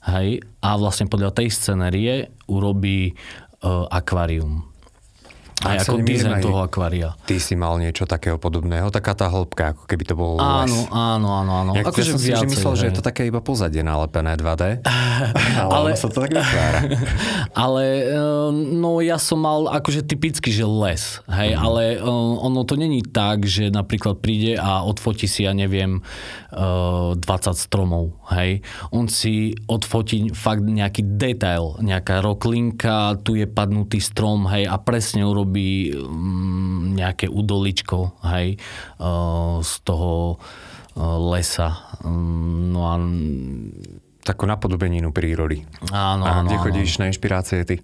hej, 0.07 0.43
a 0.63 0.79
vlastne 0.79 1.11
podľa 1.11 1.43
tej 1.43 1.51
scenérie 1.51 2.31
urobí 2.47 3.11
uh, 3.11 3.42
akvárium. 3.89 4.72
Aj 5.63 5.77
ako 5.79 6.03
dizajn 6.03 6.43
toho 6.43 6.59
akvária. 6.63 7.15
Ty 7.23 7.35
si 7.39 7.55
mal 7.55 7.79
niečo 7.79 8.03
takého 8.03 8.35
podobného, 8.35 8.91
taká 8.91 9.15
tá 9.15 9.31
hĺbka, 9.31 9.73
ako 9.73 9.83
keby 9.87 10.03
to 10.03 10.15
bol 10.19 10.35
áno, 10.35 10.67
les. 10.67 10.71
Áno, 10.91 11.27
áno, 11.39 11.51
áno. 11.63 11.71
Ja, 11.75 11.87
akože 11.87 12.11
ja 12.11 12.15
som 12.15 12.19
viacej, 12.19 12.43
si 12.43 12.53
myslel, 12.59 12.73
hej. 12.73 12.79
že 12.79 12.85
je 12.91 12.95
to 12.99 13.03
také 13.03 13.21
iba 13.27 13.39
pozadie 13.39 13.81
nalepené 13.81 14.35
2D, 14.35 14.83
ale, 15.63 15.71
ale 15.71 15.87
sa 15.95 16.07
to 16.11 16.19
tak 16.19 16.35
vytvára. 16.35 16.79
ale 17.65 17.83
eh, 18.11 18.49
no 18.75 18.99
ja 18.99 19.15
som 19.15 19.39
mal 19.39 19.71
akože 19.71 20.03
typicky, 20.03 20.51
že 20.51 20.67
les, 20.67 21.23
hej, 21.31 21.55
mm. 21.55 21.59
ale 21.59 21.83
eh, 21.97 22.03
ono 22.43 22.67
to 22.67 22.75
není 22.75 22.99
tak, 23.05 23.47
že 23.47 23.71
napríklad 23.71 24.19
príde 24.19 24.59
a 24.59 24.83
odfotí 24.83 25.29
si, 25.29 25.47
ja 25.47 25.55
neviem, 25.55 26.03
20 26.53 27.19
eh, 27.21 27.53
stromov, 27.55 28.13
hej. 28.35 28.59
On 28.91 29.07
si 29.07 29.55
odfotí 29.69 30.33
fakt 30.35 30.65
nejaký 30.65 31.17
detail, 31.17 31.77
nejaká 31.79 32.21
roklinka, 32.21 33.21
tu 33.21 33.37
je 33.37 33.45
padnutý 33.45 34.01
strom, 34.01 34.49
hej, 34.49 34.65
a 34.65 34.75
presne 34.81 35.21
urobí 35.25 35.52
urobí 35.53 35.93
mm, 35.93 36.97
nejaké 36.97 37.29
udoličko, 37.29 38.17
hej, 38.33 38.57
z 39.61 39.73
toho 39.85 40.41
lesa. 41.29 41.93
Mm, 42.01 42.73
no 42.73 42.81
a... 42.89 42.97
Takú 44.23 44.47
napodobeninu 44.47 45.11
prírody. 45.11 45.67
Áno, 45.91 46.23
a 46.23 46.41
áno. 46.41 46.47
kde 46.47 46.55
chodíš 46.57 46.97
áno. 46.97 46.99
na 47.03 47.05
inšpirácie 47.11 47.67
ty? 47.67 47.83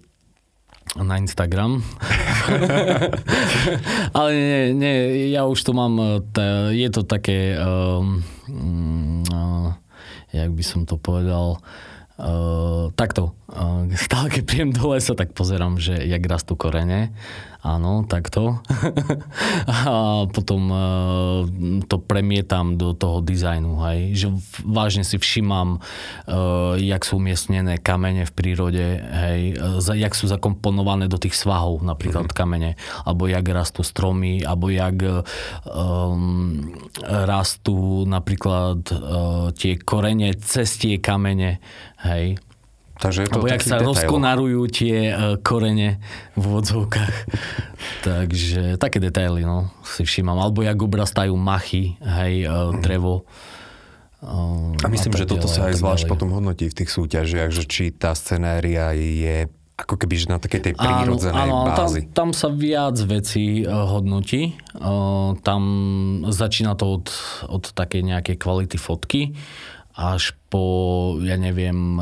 Na 0.98 1.20
Instagram. 1.20 1.84
Ale 4.16 4.28
nie, 4.34 4.62
nie, 4.74 4.96
ja 5.30 5.46
už 5.46 5.62
to 5.62 5.70
mám, 5.76 6.24
je 6.74 6.88
to 6.90 7.06
také, 7.06 7.54
um, 7.60 8.24
um, 8.48 9.22
jak 10.32 10.50
by 10.50 10.64
som 10.66 10.88
to 10.88 10.98
povedal, 10.98 11.62
Uh, 12.20 12.92
takto, 13.00 13.32
uh, 13.48 13.88
stále 13.96 14.28
keď 14.28 14.42
príjem 14.44 14.70
do 14.76 14.92
lesa, 14.92 15.16
tak 15.16 15.32
pozerám, 15.32 15.80
že 15.80 15.96
jak 16.04 16.20
rastú 16.28 16.52
korene 16.52 17.16
áno, 17.60 18.04
takto. 18.08 18.60
a 19.70 20.24
potom 20.28 20.62
uh, 20.68 20.80
to 21.84 21.96
premietam 22.00 22.80
do 22.80 22.96
toho 22.96 23.20
dizajnu, 23.20 23.72
hej. 23.88 24.00
Že 24.16 24.26
vážne 24.64 25.04
si 25.04 25.16
všímam, 25.20 25.80
uh, 25.80 26.74
jak 26.80 27.04
sú 27.04 27.20
umiestnené 27.20 27.76
kamene 27.80 28.24
v 28.24 28.32
prírode, 28.32 28.86
hej, 29.00 29.56
uh, 29.56 29.80
jak 29.92 30.12
sú 30.16 30.28
zakomponované 30.28 31.08
do 31.08 31.20
tých 31.20 31.36
svahov, 31.36 31.84
napríklad 31.84 32.28
mm-hmm. 32.28 32.40
kamene, 32.40 32.70
alebo 33.04 33.28
jak 33.28 33.44
rastú 33.48 33.84
stromy, 33.84 34.44
alebo 34.44 34.72
jak 34.72 35.24
um, 35.64 36.72
rastú 37.04 38.04
napríklad 38.08 38.80
uh, 38.92 39.48
tie 39.56 39.76
korene 39.80 40.32
cez 40.36 40.76
tie 40.80 41.00
kamene, 41.00 41.60
hej 42.04 42.40
Takže 43.00 43.24
je 43.24 43.28
to 43.32 43.40
Alebo 43.40 43.48
jak 43.48 43.64
sa 43.64 43.80
detail. 43.80 43.88
rozkonarujú 43.88 44.60
tie 44.68 44.96
uh, 45.08 45.16
korene 45.40 46.04
v 46.36 46.44
vodzovkách. 46.44 47.16
Takže 48.08 48.76
také 48.76 49.00
detaily, 49.00 49.48
no, 49.48 49.72
si 49.88 50.04
všímam. 50.04 50.36
Alebo 50.36 50.60
jak 50.60 50.76
obrastajú 50.76 51.32
machy, 51.32 51.96
hej, 52.04 52.44
uh, 52.44 52.76
drevo. 52.76 53.24
A 54.20 54.86
myslím, 54.92 55.16
a 55.16 55.18
že 55.24 55.24
toto 55.24 55.48
sa 55.48 55.72
aj 55.72 55.80
zvlášť 55.80 56.04
potom 56.04 56.28
hodnotí 56.28 56.68
v 56.68 56.76
tých 56.76 56.92
súťažiach, 56.92 57.48
že 57.56 57.64
či 57.64 57.88
tá 57.88 58.12
scenéria 58.12 58.92
je 58.92 59.48
ako 59.80 59.96
keby 59.96 60.14
že 60.20 60.26
na 60.28 60.36
takej 60.36 60.60
tej 60.60 60.74
prírodzenej 60.76 61.48
áno, 61.48 61.64
áno, 61.64 61.72
bázi. 61.72 62.04
Tam, 62.12 62.28
tam 62.28 62.30
sa 62.36 62.52
viac 62.52 63.00
vecí 63.00 63.64
hodnotí. 63.64 64.60
Tam 65.40 65.62
začína 66.28 66.76
to 66.76 67.00
od, 67.00 67.06
od 67.48 67.64
takej 67.72 68.12
nejakej 68.12 68.36
kvality 68.36 68.76
fotky 68.76 69.32
až 70.00 70.32
po, 70.48 71.14
ja 71.20 71.36
neviem, 71.36 72.00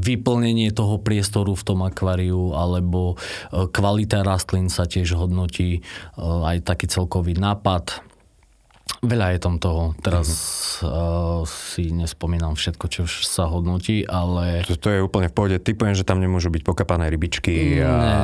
vyplnenie 0.00 0.72
toho 0.72 0.96
priestoru 0.96 1.52
v 1.52 1.66
tom 1.66 1.84
akváriu, 1.84 2.56
alebo 2.56 3.14
e, 3.52 3.68
kvalita 3.68 4.24
rastlín 4.24 4.72
sa 4.72 4.88
tiež 4.88 5.12
hodnotí, 5.14 5.78
e, 5.78 5.80
aj 6.18 6.64
taký 6.64 6.88
celkový 6.88 7.36
nápad. 7.36 8.00
Veľa 9.04 9.36
je 9.36 9.40
tam 9.40 9.60
toho. 9.60 9.92
Teraz 10.00 10.28
mm-hmm. 10.80 10.88
uh, 10.88 11.40
si 11.44 11.92
nespomínam 11.92 12.56
všetko, 12.56 12.84
čo 12.88 13.02
sa 13.04 13.48
hodnotí, 13.52 14.04
ale... 14.08 14.64
To, 14.64 14.80
to 14.80 14.88
je 14.88 15.00
úplne 15.04 15.28
v 15.28 15.34
pohode. 15.36 15.56
Typujem, 15.60 15.92
že 15.92 16.08
tam 16.08 16.24
nemôžu 16.24 16.48
byť 16.48 16.64
pokapané 16.64 17.12
rybičky. 17.12 17.84
A... 17.84 17.92
Ne, 17.92 18.14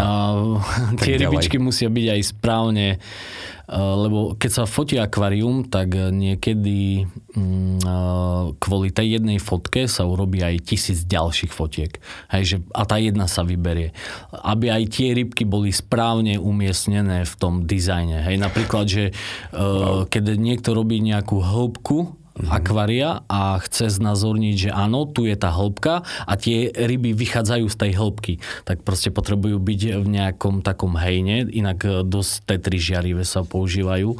a... 0.00 0.08
Tie 1.04 1.20
rybičky 1.20 1.60
musia 1.60 1.92
byť 1.92 2.06
aj 2.08 2.20
správne 2.24 2.86
Eh, 2.96 3.49
lebo 3.70 4.34
keď 4.34 4.50
sa 4.50 4.64
fotí 4.66 4.98
akvárium, 4.98 5.62
tak 5.62 5.94
niekedy 5.94 7.06
mm, 7.38 7.78
eh, 7.86 8.44
kvôli 8.58 8.90
tej 8.90 9.22
jednej 9.22 9.38
fotke 9.38 9.86
sa 9.86 10.02
urobí 10.10 10.42
aj 10.42 10.66
tisíc 10.66 11.06
ďalších 11.06 11.54
fotiek. 11.54 12.02
Hej, 12.34 12.42
že, 12.42 12.56
a 12.74 12.82
tá 12.82 12.98
jedna 12.98 13.30
sa 13.30 13.46
vyberie. 13.46 13.94
Aby 14.34 14.74
aj 14.74 14.82
tie 14.90 15.14
rybky 15.14 15.46
boli 15.46 15.70
správne 15.70 16.42
umiestnené 16.42 17.22
v 17.22 17.34
tom 17.38 17.54
dizajne. 17.62 18.26
Hej, 18.26 18.42
napríklad, 18.42 18.90
že. 18.90 19.14
Eh, 19.54 20.00
keď 20.10 20.34
niekto 20.34 20.74
robí 20.74 20.98
nejakú 20.98 21.38
hĺbku. 21.38 22.19
Akvária 22.48 23.26
a 23.28 23.60
chce 23.60 23.92
znázorniť, 24.00 24.54
že 24.68 24.70
áno, 24.70 25.04
tu 25.04 25.28
je 25.28 25.36
tá 25.36 25.52
hĺbka 25.52 26.02
a 26.04 26.32
tie 26.38 26.72
ryby 26.72 27.12
vychádzajú 27.12 27.66
z 27.68 27.76
tej 27.76 27.92
hĺbky. 27.98 28.34
Tak 28.64 28.86
proste 28.86 29.12
potrebujú 29.12 29.60
byť 29.60 29.80
v 30.00 30.06
nejakom 30.08 30.64
takom 30.64 30.96
hejne, 30.96 31.44
inak 31.50 31.78
e, 31.84 31.90
dosť 32.06 32.32
tetry 32.48 32.78
žiarivé 32.80 33.26
sa 33.26 33.44
používajú 33.44 34.14
e, 34.14 34.18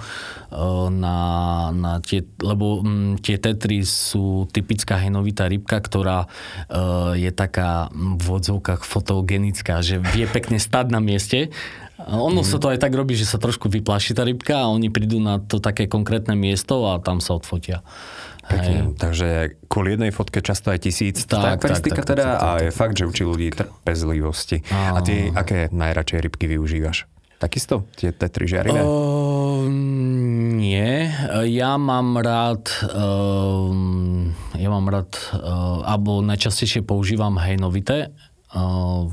na, 0.93 1.19
na 1.73 1.93
tie, 2.05 2.27
lebo 2.43 2.85
mm, 2.85 3.25
tie 3.25 3.41
tetry 3.41 3.87
sú 3.87 4.51
typická 4.51 5.01
hejnovitá 5.01 5.49
rybka, 5.49 5.81
ktorá 5.81 6.27
e, 6.27 6.29
je 7.25 7.31
taká 7.33 7.89
v 7.95 8.27
odzvukách 8.27 8.85
fotogenická, 8.85 9.81
že 9.81 10.03
vie 10.13 10.27
pekne 10.29 10.61
stať 10.61 10.93
na 10.93 11.01
mieste 11.01 11.49
ono 12.09 12.41
mm. 12.41 12.49
sa 12.49 12.57
to 12.57 12.73
aj 12.73 12.79
tak 12.81 12.93
robí, 12.97 13.19
že 13.19 13.29
sa 13.29 13.37
trošku 13.37 13.69
vyplaší 13.69 14.17
tá 14.17 14.25
rybka 14.25 14.65
a 14.65 14.71
oni 14.73 14.89
prídu 14.89 15.21
na 15.21 15.43
to 15.43 15.61
také 15.61 15.91
konkrétne 15.91 16.33
miesto 16.39 16.89
a 16.89 17.03
tam 17.03 17.21
sa 17.21 17.37
odfotia. 17.37 17.85
Pekne. 18.51 18.99
Takže 18.99 19.63
kvôli 19.71 19.95
jednej 19.95 20.11
fotke 20.11 20.43
často 20.43 20.75
aj 20.75 20.83
tisíc. 20.83 21.23
Tak, 21.23 21.63
tak, 21.63 21.71
tak, 21.71 21.87
tak, 21.87 22.03
teda 22.03 22.25
tak, 22.27 22.35
tak, 22.35 22.43
a 22.43 22.49
je 22.67 22.71
fakt, 22.75 22.99
že 22.99 23.07
učí 23.07 23.23
ľudí 23.23 23.55
trpezlivosti. 23.55 24.67
A, 24.75 24.99
a 24.99 25.01
ty 25.07 25.31
aké 25.31 25.71
najradšej 25.71 26.19
rybky 26.27 26.51
využívaš? 26.51 27.07
Takisto? 27.41 27.89
Tie 27.97 28.13
tetry 28.13 28.51
žiarivé? 28.51 28.85
Uh, 28.85 29.65
nie. 30.61 31.09
Ja 31.49 31.81
mám 31.81 32.21
rád 32.21 32.69
uh, 32.91 33.73
ja 34.61 34.69
mám 34.69 34.93
rád 34.93 35.17
uh, 35.33 35.81
alebo 35.89 36.21
najčastejšie 36.21 36.85
používam 36.85 37.41
hejnovité 37.41 38.13
uh, 38.53 39.09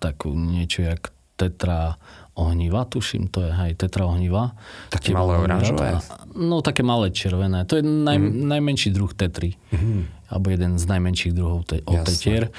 tak 0.00 0.24
niečo 0.24 0.86
jak 0.86 1.13
tetra 1.34 1.98
ohniva, 2.34 2.82
tuším, 2.86 3.30
to 3.30 3.46
je 3.46 3.50
aj 3.50 3.78
tetra 3.78 4.10
ohniva. 4.10 4.58
Také 4.90 5.14
malé 5.14 5.38
oranžové? 5.38 6.02
No, 6.34 6.66
také 6.66 6.82
malé 6.82 7.14
červené. 7.14 7.62
To 7.70 7.78
je 7.78 7.82
naj, 7.86 8.18
mm-hmm. 8.18 8.46
najmenší 8.50 8.90
druh 8.90 9.10
tetry. 9.14 9.54
Mm-hmm. 9.70 10.00
Alebo 10.34 10.46
jeden 10.50 10.72
z 10.74 10.84
najmenších 10.90 11.32
druhov 11.34 11.62
te, 11.62 11.78
tetier. 11.82 12.50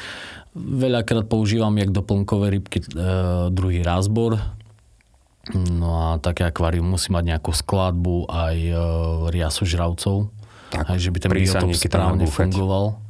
Veľakrát 0.55 1.27
používam 1.27 1.75
jak 1.75 1.91
doplnkové 1.91 2.55
rybky 2.55 2.79
e, 2.79 2.87
druhý 3.51 3.83
rázbor. 3.83 4.39
No 5.51 5.89
a 5.99 6.07
také 6.23 6.47
akvárium 6.47 6.87
musí 6.87 7.11
mať 7.11 7.35
nejakú 7.35 7.51
skladbu 7.51 8.31
aj 8.31 8.55
e, 8.55 8.73
riasu 9.35 9.67
žravcov. 9.67 10.31
Tak, 10.71 10.95
aj, 10.95 10.97
že 11.03 11.11
by 11.11 11.17
ten 11.19 11.31
biotop 11.35 11.69
správne 11.75 12.25
fungoval. 12.31 13.04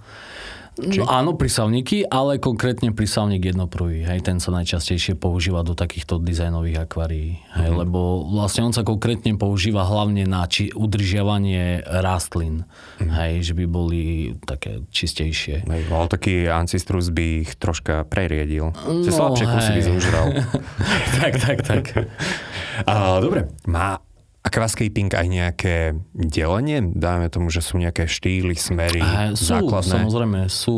Či? 0.75 0.99
No, 0.99 1.07
áno, 1.07 1.39
prísavníky, 1.39 2.03
ale 2.03 2.35
konkrétne 2.35 2.91
prísavník 2.91 3.55
jednoprúhy. 3.55 4.03
Hej, 4.03 4.27
ten 4.27 4.43
sa 4.43 4.51
najčastejšie 4.51 5.15
používa 5.15 5.63
do 5.63 5.71
takýchto 5.71 6.19
dizajnových 6.19 6.83
akvárií. 6.83 7.39
Hej, 7.55 7.71
mm-hmm. 7.71 7.79
Lebo 7.79 8.27
vlastne 8.27 8.67
on 8.67 8.75
sa 8.75 8.83
konkrétne 8.83 9.39
používa 9.39 9.87
hlavne 9.87 10.27
na 10.27 10.43
či, 10.51 10.75
udržiavanie 10.75 11.79
rastlín. 11.87 12.67
Mm-hmm. 12.99 13.15
Hej, 13.15 13.33
že 13.47 13.53
by 13.55 13.65
boli 13.71 14.03
také 14.43 14.83
čistejšie. 14.91 15.63
Hej, 15.63 15.81
ale 15.87 16.11
taký 16.11 16.51
Ancistrus 16.51 17.07
by 17.07 17.47
ich 17.47 17.55
troška 17.55 18.03
preriedil. 18.11 18.75
No, 18.75 19.07
slabšie 19.07 19.47
kusy 19.47 19.71
by 19.79 19.81
zúžral. 19.81 20.27
tak, 21.23 21.33
tak, 21.39 21.57
tak. 21.63 21.83
A, 22.91 23.23
dobre, 23.23 23.47
má 23.71 23.95
aquascaping 24.45 25.09
aj 25.09 25.27
nejaké 25.27 25.75
delenie? 26.13 26.85
Dáme 26.93 27.33
tomu, 27.33 27.49
že 27.49 27.65
sú 27.65 27.81
nejaké 27.81 28.05
štýly, 28.05 28.53
smery, 28.53 29.01
a 29.01 29.33
sú, 29.33 29.49
základné? 29.49 30.05
Samozrejme, 30.05 30.39
sú. 30.47 30.75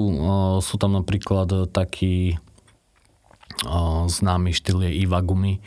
Sú 0.64 0.80
tam 0.80 0.96
napríklad 0.96 1.68
taký 1.76 2.40
známy 4.08 4.54
štýl 4.54 4.86
je 4.86 4.92
Iwagumi, 5.02 5.58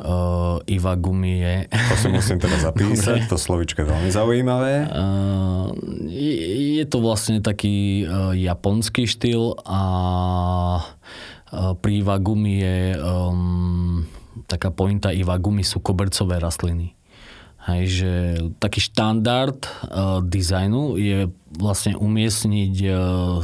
uh, 0.00 0.58
Iwagumi 0.64 1.32
je... 1.44 1.54
To 1.68 1.94
si 2.00 2.08
musím 2.08 2.38
teda 2.40 2.56
zapísať, 2.70 3.28
to 3.28 3.36
slovičko 3.36 3.84
je 3.84 3.88
veľmi 3.88 4.10
zaujímavé. 4.10 4.74
Uh, 4.88 5.76
je, 6.08 6.32
je 6.80 6.84
to 6.88 7.04
vlastne 7.04 7.44
taký 7.44 8.06
uh, 8.06 8.32
japonský 8.32 9.04
štýl 9.04 9.60
a 9.68 9.82
uh, 11.52 11.72
pri 11.76 11.92
Iwagumi 12.00 12.52
je 12.62 12.78
um, 12.96 14.08
taká 14.48 14.72
pointa 14.72 15.12
Iwagumi 15.12 15.62
sú 15.66 15.84
kobercové 15.84 16.40
rastliny. 16.40 16.96
Hej, 17.62 17.82
že 18.02 18.12
taký 18.58 18.82
štandard 18.82 19.62
uh, 19.62 20.18
dizajnu 20.18 20.98
je 20.98 21.30
vlastne 21.54 21.94
umiestniť 21.94 22.74
uh, 22.90 22.96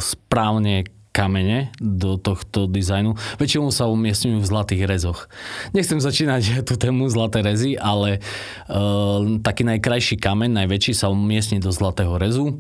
správne 0.03 0.91
kamene 1.15 1.75
do 1.79 2.15
tohto 2.19 2.71
dizajnu. 2.71 3.15
Väčšinou 3.43 3.75
sa 3.75 3.91
umiestňujú 3.91 4.39
v 4.39 4.51
zlatých 4.51 4.83
rezoch. 4.87 5.27
Nechcem 5.75 5.99
začínať 6.03 6.43
tú 6.69 6.75
tému 6.75 7.07
zlaté 7.11 7.43
rezy, 7.47 7.79
ale 7.79 8.19
uh, 8.71 9.39
taký 9.43 9.67
najkrajší 9.67 10.19
kameň, 10.19 10.67
najväčší 10.67 10.99
sa 10.99 11.11
umiestni 11.11 11.63
do 11.63 11.71
zlatého 11.75 12.15
rezu 12.19 12.59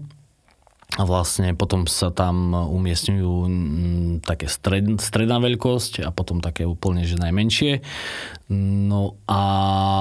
a 0.96 1.04
vlastne 1.04 1.52
potom 1.52 1.84
sa 1.84 2.08
tam 2.08 2.56
umiestňujú 2.56 3.32
také 4.24 4.48
stred, 4.48 4.96
stredná 4.96 5.36
veľkosť 5.36 6.00
a 6.00 6.08
potom 6.08 6.40
také 6.40 6.64
úplne, 6.64 7.04
že 7.04 7.20
najmenšie. 7.20 7.84
No 8.48 9.20
a 9.28 9.40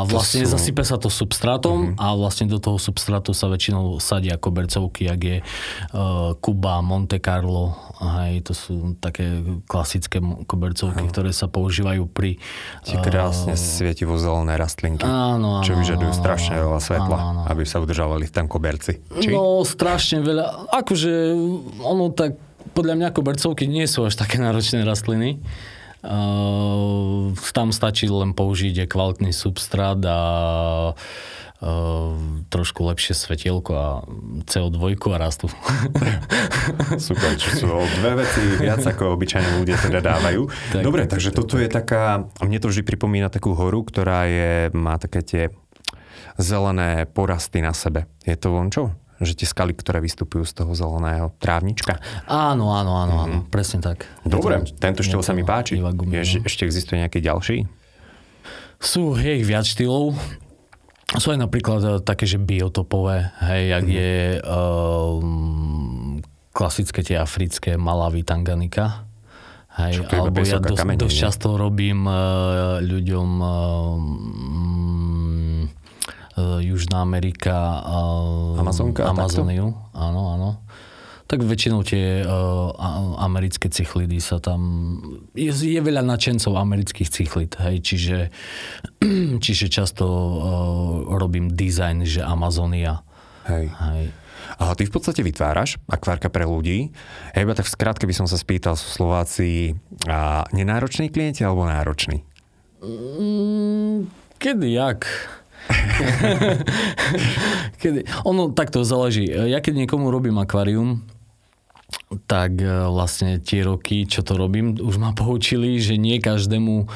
vlastne 0.07 0.47
sú... 0.47 0.55
zasype 0.55 0.79
sa 0.87 0.95
to 0.95 1.11
substrátom 1.11 1.91
uh-huh. 1.91 1.99
a 1.99 2.15
vlastne 2.15 2.47
do 2.47 2.63
toho 2.63 2.79
substrátu 2.79 3.35
sa 3.35 3.51
väčšinou 3.51 3.99
sadia 3.99 4.39
kobercovky, 4.39 5.11
ak 5.11 5.19
je 5.19 5.37
uh, 5.43 6.31
Kuba, 6.39 6.79
Monte 6.79 7.19
Carlo, 7.19 7.75
hej, 8.23 8.47
to 8.47 8.55
sú 8.55 8.95
také 9.03 9.43
klasické 9.67 10.23
kobercovky, 10.47 11.03
uh-huh. 11.03 11.11
ktoré 11.11 11.35
sa 11.35 11.51
používajú 11.51 12.07
pri... 12.07 12.39
Tie 12.87 12.95
krásne 13.03 13.53
uh, 13.53 13.59
svietivo 13.59 14.15
zelené 14.15 14.55
rastlinky, 14.55 15.03
áno, 15.03 15.59
áno, 15.59 15.67
čo 15.67 15.75
vyžadujú 15.75 16.15
strašne 16.15 16.55
veľa 16.55 16.79
svetla, 16.79 17.17
áno, 17.19 17.31
áno. 17.43 17.51
aby 17.51 17.67
sa 17.67 17.83
udržovali 17.83 18.31
v 18.31 18.33
tom 18.33 18.47
koberci. 18.47 19.03
Či? 19.19 19.35
No, 19.35 19.67
strašne 19.67 20.23
veľa 20.23 20.71
akože 20.81 21.33
ono 21.81 22.13
tak, 22.13 22.37
podľa 22.73 22.93
mňa 22.99 23.15
kobercovky 23.15 23.65
nie 23.65 23.85
sú 23.89 24.05
až 24.05 24.17
také 24.19 24.37
náročné 24.37 24.85
rastliny. 24.85 25.41
Uh, 26.07 27.33
tam 27.51 27.73
stačí 27.73 28.05
len 28.05 28.31
použiť 28.37 28.85
kvalitný 28.85 29.33
substrát 29.33 29.97
a 30.05 30.21
uh, 30.93 32.13
trošku 32.53 32.85
lepšie 32.85 33.17
svetielko 33.17 33.71
a 33.73 33.87
CO2 34.45 34.93
a 34.93 35.17
rastu. 35.17 35.49
Super, 37.01 37.33
čo 37.35 37.49
sú 37.49 37.67
dve 37.99 38.23
veci 38.23 38.39
viac 38.61 38.85
ako 38.85 39.17
obyčajne 39.17 39.57
ľudia 39.57 39.81
teda 39.81 39.99
dávajú. 39.99 40.45
Tak, 40.77 40.81
Dobre, 40.85 41.09
tak, 41.09 41.17
takže 41.17 41.33
tak, 41.33 41.37
toto 41.41 41.55
tak. 41.57 41.61
je 41.65 41.69
taká, 41.73 42.03
mne 42.45 42.59
to 42.61 42.69
vždy 42.69 42.81
pripomína 42.85 43.33
takú 43.33 43.57
horu, 43.57 43.81
ktorá 43.81 44.29
je, 44.29 44.69
má 44.77 45.01
také 45.01 45.25
tie 45.25 45.43
zelené 46.37 47.09
porasty 47.09 47.65
na 47.65 47.73
sebe. 47.73 48.05
Je 48.21 48.37
to 48.37 48.53
vončo? 48.53 48.93
Že 49.21 49.33
tie 49.33 49.47
skaly, 49.49 49.73
ktoré 49.73 49.97
vystupujú 50.03 50.45
z 50.45 50.53
toho 50.61 50.71
zeleného 50.77 51.33
trávnička. 51.41 51.97
Áno, 52.29 52.69
áno, 52.73 52.93
áno, 53.01 53.15
mm-hmm. 53.17 53.33
áno, 53.41 53.49
presne 53.49 53.81
tak. 53.81 54.05
Dobre, 54.21 54.61
to, 54.61 54.77
tento 54.77 55.01
štýl 55.01 55.25
sa 55.25 55.33
mi 55.33 55.41
páči. 55.41 55.77
Je, 55.77 55.81
no. 55.81 56.45
ešte 56.45 56.65
existuje 56.69 57.01
nejaký 57.01 57.19
ďalší? 57.23 57.65
Sú, 58.77 59.17
je 59.17 59.41
ich 59.41 59.47
viac 59.47 59.65
štýlov. 59.65 60.13
Sú 61.17 61.33
aj 61.33 61.39
napríklad 61.39 61.81
eh, 61.81 61.97
také, 62.03 62.29
že 62.29 62.37
biotopové, 62.37 63.33
hej, 63.49 63.73
jak 63.73 63.85
mm-hmm. 63.87 63.97
je 63.97 64.13
um, 64.45 66.21
klasické 66.53 67.01
tie 67.01 67.17
africké 67.17 67.79
Malawi, 67.79 68.21
Tanganika. 68.21 69.07
Hej, 69.77 70.09
alebo 70.09 70.41
ja 70.41 70.57
dosť, 70.57 70.97
dosť 70.97 71.17
často 71.17 71.53
robím 71.53 72.09
uh, 72.09 72.81
ľuďom 72.81 73.29
uh, 73.37 73.53
Južná 76.37 77.01
Amerika, 77.01 77.81
uh, 77.81 78.61
Amazonka, 78.61 79.09
Amazoniu. 79.09 79.73
Áno, 79.97 80.21
áno. 80.37 80.49
Tak 81.27 81.43
väčšinou 81.43 81.83
tie 81.83 82.23
uh, 82.23 82.71
americké 83.19 83.67
cichlidy 83.67 84.23
sa 84.23 84.39
tam... 84.39 84.61
Je, 85.35 85.51
je 85.51 85.81
veľa 85.83 86.05
nadšencov 86.05 86.55
amerických 86.55 87.09
cichlid, 87.11 87.51
hej, 87.59 87.83
čiže, 87.83 88.17
čiže 89.45 89.67
často 89.67 90.05
uh, 90.07 90.39
robím 91.19 91.51
dizajn, 91.51 92.07
že 92.07 92.21
Amazonia. 92.23 93.03
Hej. 93.49 93.67
hej. 93.67 94.03
A 94.55 94.71
ty 94.79 94.87
v 94.87 94.93
podstate 94.93 95.19
vytváraš 95.25 95.75
akvárka 95.91 96.31
pre 96.31 96.47
ľudí. 96.47 96.95
Ja 97.35 97.43
iba 97.43 97.51
tak 97.57 97.67
v 97.67 97.75
skratke 97.75 98.07
by 98.07 98.15
som 98.15 98.27
sa 98.29 98.39
spýtal, 98.39 98.79
sú 98.79 98.87
Slováci 98.87 99.75
a 100.07 100.47
nenároční 100.55 101.11
klienti 101.11 101.43
alebo 101.43 101.67
nároční? 101.67 102.23
Mm, 102.79 104.07
kedy, 104.39 104.69
jak? 104.71 105.03
Kedy, 107.81 108.07
ono 108.23 108.53
takto 108.53 108.87
záleží. 108.87 109.27
Ja 109.27 109.59
keď 109.59 109.85
niekomu 109.85 110.11
robím 110.11 110.39
akvárium, 110.39 111.03
tak 112.27 112.59
e, 112.59 112.67
vlastne 112.91 113.39
tie 113.39 113.63
roky, 113.63 114.07
čo 114.07 114.23
to 114.23 114.35
robím, 114.35 114.75
už 114.79 114.99
ma 114.99 115.15
poučili, 115.15 115.79
že 115.79 115.99
nie 115.99 116.19
každému 116.19 116.75
uh, 116.83 116.87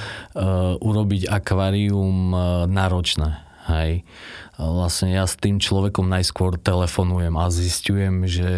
urobiť 0.80 1.32
akvárium 1.32 2.32
uh, 2.32 2.44
náročné. 2.68 3.40
Hej. 3.72 4.04
Vlastne 4.58 5.16
ja 5.16 5.26
s 5.26 5.38
tým 5.38 5.62
človekom 5.62 6.06
najskôr 6.06 6.60
telefonujem 6.60 7.34
a 7.38 7.54
zistujem, 7.54 8.26
že 8.26 8.50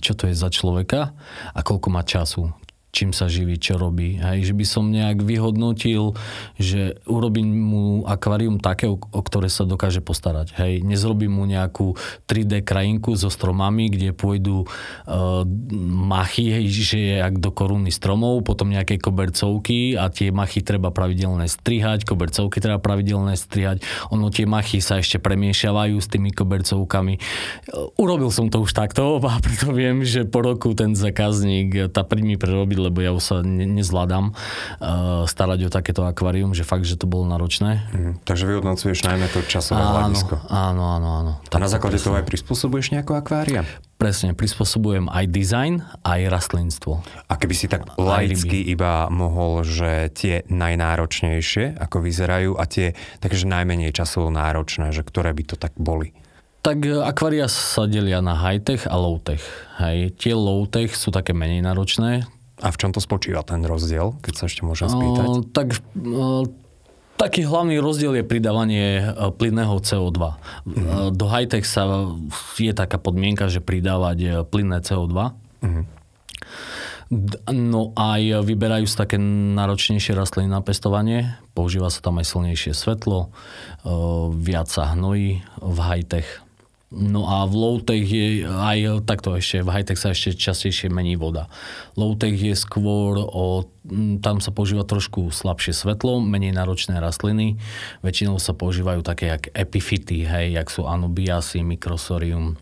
čo 0.00 0.14
to 0.14 0.30
je 0.30 0.34
za 0.34 0.48
človeka 0.48 1.12
a 1.54 1.60
koľko 1.60 1.88
má 1.92 2.02
času 2.06 2.50
čím 2.90 3.14
sa 3.14 3.30
živí, 3.30 3.54
čo 3.56 3.78
robí. 3.78 4.18
Hej, 4.18 4.50
že 4.50 4.54
by 4.54 4.64
som 4.66 4.90
nejak 4.90 5.22
vyhodnotil, 5.22 6.18
že 6.58 6.98
urobím 7.06 7.46
mu 7.46 8.02
akvárium 8.02 8.58
také, 8.58 8.90
o, 8.90 8.98
ktoré 8.98 9.46
sa 9.46 9.62
dokáže 9.62 10.02
postarať. 10.02 10.58
Hej, 10.58 10.82
nezrobím 10.82 11.38
mu 11.38 11.46
nejakú 11.46 11.94
3D 12.26 12.66
krajinku 12.66 13.14
so 13.14 13.30
stromami, 13.30 13.94
kde 13.94 14.10
pôjdu 14.10 14.66
uh, 14.66 15.46
machy, 15.86 16.50
hej, 16.50 16.66
že 16.66 16.98
je 16.98 17.14
jak 17.22 17.38
do 17.38 17.54
koruny 17.54 17.94
stromov, 17.94 18.42
potom 18.42 18.74
nejaké 18.74 18.98
kobercovky 18.98 19.94
a 19.94 20.10
tie 20.10 20.34
machy 20.34 20.66
treba 20.66 20.90
pravidelne 20.90 21.46
strihať, 21.46 22.02
kobercovky 22.02 22.58
treba 22.58 22.82
pravidelne 22.82 23.38
strihať. 23.38 23.86
Ono 24.10 24.34
tie 24.34 24.50
machy 24.50 24.82
sa 24.82 24.98
ešte 24.98 25.22
premiešavajú 25.22 25.94
s 25.94 26.10
tými 26.10 26.34
kobercovkami. 26.34 27.14
Uh, 27.70 28.02
urobil 28.02 28.34
som 28.34 28.50
to 28.50 28.66
už 28.66 28.74
takto 28.74 29.22
a 29.30 29.38
preto 29.38 29.70
viem, 29.70 30.02
že 30.02 30.26
po 30.26 30.42
roku 30.42 30.74
ten 30.74 30.98
zákazník, 30.98 31.94
tá 31.94 32.02
príjmy 32.02 32.34
prerobil 32.34 32.79
lebo 32.80 33.04
ja 33.04 33.12
už 33.12 33.22
sa 33.22 33.36
ne, 33.44 33.68
nezvládam 33.68 34.32
uh, 34.32 35.28
starať 35.28 35.68
o 35.68 35.70
takéto 35.70 36.02
akvárium, 36.08 36.56
že 36.56 36.64
fakt, 36.64 36.88
že 36.88 36.96
to 36.96 37.04
bolo 37.04 37.28
náročné. 37.28 37.84
Mm, 37.92 38.14
takže 38.24 38.48
vyhodnocuješ 38.48 39.04
najmä 39.04 39.28
to 39.28 39.44
časové 39.44 39.84
áno, 39.84 39.92
hľadisko. 39.92 40.34
Áno, 40.48 40.82
áno, 40.96 41.08
áno. 41.20 41.32
A 41.52 41.56
na 41.60 41.68
základe 41.68 42.00
toho 42.00 42.16
aj 42.16 42.24
prispôsobuješ 42.24 42.96
nejakú 42.96 43.12
akvária? 43.12 43.68
Presne, 44.00 44.32
prispôsobujem 44.32 45.12
aj 45.12 45.28
dizajn, 45.28 45.74
aj 46.08 46.32
rastlinstvo. 46.32 47.04
A 47.28 47.36
keby 47.36 47.52
si 47.52 47.68
tak 47.68 47.84
laicky 48.00 48.64
iba 48.72 49.12
mohol, 49.12 49.60
že 49.60 50.08
tie 50.16 50.40
najnáročnejšie, 50.48 51.76
ako 51.76 52.00
vyzerajú, 52.00 52.56
a 52.56 52.64
tie 52.64 52.96
takže 53.20 53.44
najmenej 53.44 53.92
časovo 53.92 54.32
náročné, 54.32 54.96
že 54.96 55.04
ktoré 55.04 55.36
by 55.36 55.52
to 55.52 55.60
tak 55.60 55.76
boli? 55.76 56.16
Tak 56.60 56.84
e, 56.84 56.96
akvária 56.96 57.44
sa 57.48 57.84
delia 57.84 58.24
na 58.24 58.36
high-tech 58.36 58.88
a 58.88 58.96
low-tech. 58.96 59.40
Hej. 59.80 60.16
Tie 60.16 60.32
low-tech 60.36 60.92
sú 60.92 61.12
také 61.12 61.36
menej 61.36 61.64
náročné, 61.64 62.24
a 62.60 62.68
v 62.68 62.76
čom 62.76 62.90
to 62.92 63.00
spočíva 63.00 63.40
ten 63.42 63.64
rozdiel, 63.64 64.16
keď 64.20 64.34
sa 64.36 64.44
ešte 64.46 64.62
môžem 64.62 64.92
spýtať? 64.92 65.26
O, 65.26 65.34
tak 65.44 65.80
o, 65.96 66.44
taký 67.20 67.44
hlavný 67.44 67.80
rozdiel 67.80 68.20
je 68.20 68.24
pridávanie 68.24 69.00
e, 69.00 69.04
plynného 69.32 69.76
CO2. 69.80 70.16
Mm-hmm. 70.16 71.16
Do 71.16 71.26
high-tech 71.28 71.64
sa 71.68 72.08
je 72.56 72.72
taká 72.72 72.96
podmienka, 72.96 73.52
že 73.52 73.60
pridávať 73.60 74.18
e, 74.20 74.28
plynné 74.44 74.80
CO2. 74.80 75.36
Mm-hmm. 75.60 75.84
No 77.50 77.90
aj 77.98 78.46
vyberajú 78.46 78.86
sa 78.86 79.02
také 79.02 79.18
náročnejšie 79.18 80.14
rastliny 80.14 80.46
na 80.46 80.62
pestovanie, 80.62 81.34
používa 81.58 81.90
sa 81.90 81.98
tam 81.98 82.22
aj 82.22 82.30
silnejšie 82.30 82.70
svetlo, 82.70 83.34
viac 84.38 84.70
sa 84.70 84.94
hnojí 84.94 85.42
v 85.58 85.78
high-tech 85.82 86.38
No 86.90 87.22
a 87.30 87.46
v 87.46 87.54
low-tech 87.54 88.02
je 88.02 88.42
aj 88.42 89.06
takto 89.06 89.38
ešte, 89.38 89.62
v 89.62 89.70
high-tech 89.70 89.94
sa 89.94 90.10
ešte 90.10 90.34
častejšie 90.34 90.90
mení 90.90 91.14
voda. 91.14 91.46
Low-tech 91.94 92.34
je 92.34 92.58
skôr 92.58 93.14
o, 93.14 93.70
tam 94.18 94.42
sa 94.42 94.50
používa 94.50 94.82
trošku 94.82 95.30
slabšie 95.30 95.70
svetlo, 95.70 96.18
menej 96.18 96.50
náročné 96.50 96.98
rastliny. 96.98 97.62
Väčšinou 98.02 98.42
sa 98.42 98.58
používajú 98.58 99.06
také 99.06 99.30
jak 99.30 99.54
epifity, 99.54 100.26
hej, 100.26 100.58
jak 100.58 100.66
sú 100.66 100.90
anubiasy, 100.90 101.62
mikrosorium, 101.62 102.58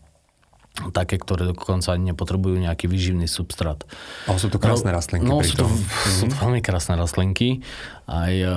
také, 0.92 1.16
ktoré 1.16 1.48
dokonca 1.48 1.96
ani 1.96 2.12
nepotrebujú 2.12 2.60
nejaký 2.60 2.84
výživný 2.84 3.24
substrát. 3.32 3.80
A 4.28 4.36
sú 4.36 4.52
to 4.52 4.60
krásne 4.60 4.92
rastlinky. 4.92 5.24
No, 5.24 5.40
sú 5.40 5.56
to, 5.56 5.66
sú 6.20 6.28
to 6.28 6.36
mhm. 6.36 6.40
veľmi 6.44 6.60
krásne 6.60 7.00
rastlinky. 7.00 7.64
Aj 8.04 8.28
e, 8.28 8.52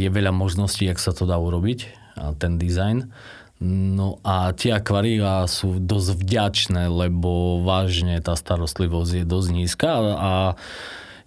je 0.00 0.08
veľa 0.08 0.32
možností, 0.32 0.88
jak 0.88 0.96
sa 0.96 1.12
to 1.12 1.28
dá 1.28 1.36
urobiť, 1.36 2.00
ten 2.40 2.56
dizajn. 2.56 3.12
No 3.60 4.16
a 4.24 4.56
tie 4.56 4.72
akvária 4.72 5.44
sú 5.44 5.76
dosť 5.84 6.16
vďačné, 6.16 6.88
lebo 6.88 7.60
vážne 7.60 8.16
tá 8.24 8.32
starostlivosť 8.32 9.20
je 9.20 9.24
dosť 9.28 9.48
nízka 9.52 9.90
a 10.16 10.32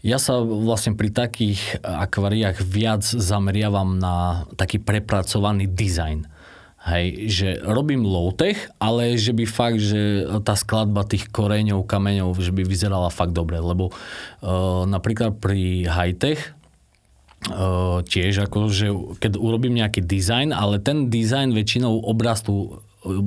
ja 0.03 0.17
sa 0.19 0.41
vlastne 0.41 0.97
pri 0.97 1.13
takých 1.13 1.79
akváriách 1.79 2.59
viac 2.65 3.05
zameriavam 3.05 4.01
na 4.01 4.43
taký 4.59 4.81
prepracovaný 4.81 5.69
dizajn. 5.69 6.27
Hej, 6.83 7.05
že 7.31 7.49
robím 7.63 8.03
low-tech, 8.03 8.75
ale 8.75 9.15
že 9.15 9.31
by 9.31 9.47
fakt, 9.47 9.79
že 9.79 10.27
tá 10.43 10.59
skladba 10.59 11.07
tých 11.07 11.31
koreňov, 11.31 11.87
kameňov, 11.87 12.35
že 12.43 12.51
by 12.51 12.67
vyzerala 12.67 13.07
fakt 13.07 13.31
dobre, 13.31 13.63
lebo 13.63 13.95
uh, 13.95 14.83
napríklad 14.83 15.39
pri 15.39 15.87
high-tech 15.87 16.51
uh, 17.49 17.99
tiež 18.05 18.47
ako, 18.47 18.59
že 18.69 18.87
keď 19.19 19.39
urobím 19.39 19.79
nejaký 19.79 20.03
dizajn, 20.05 20.55
ale 20.55 20.79
ten 20.79 21.11
dizajn 21.11 21.51
väčšinou 21.51 22.05
obrastu 22.05 22.83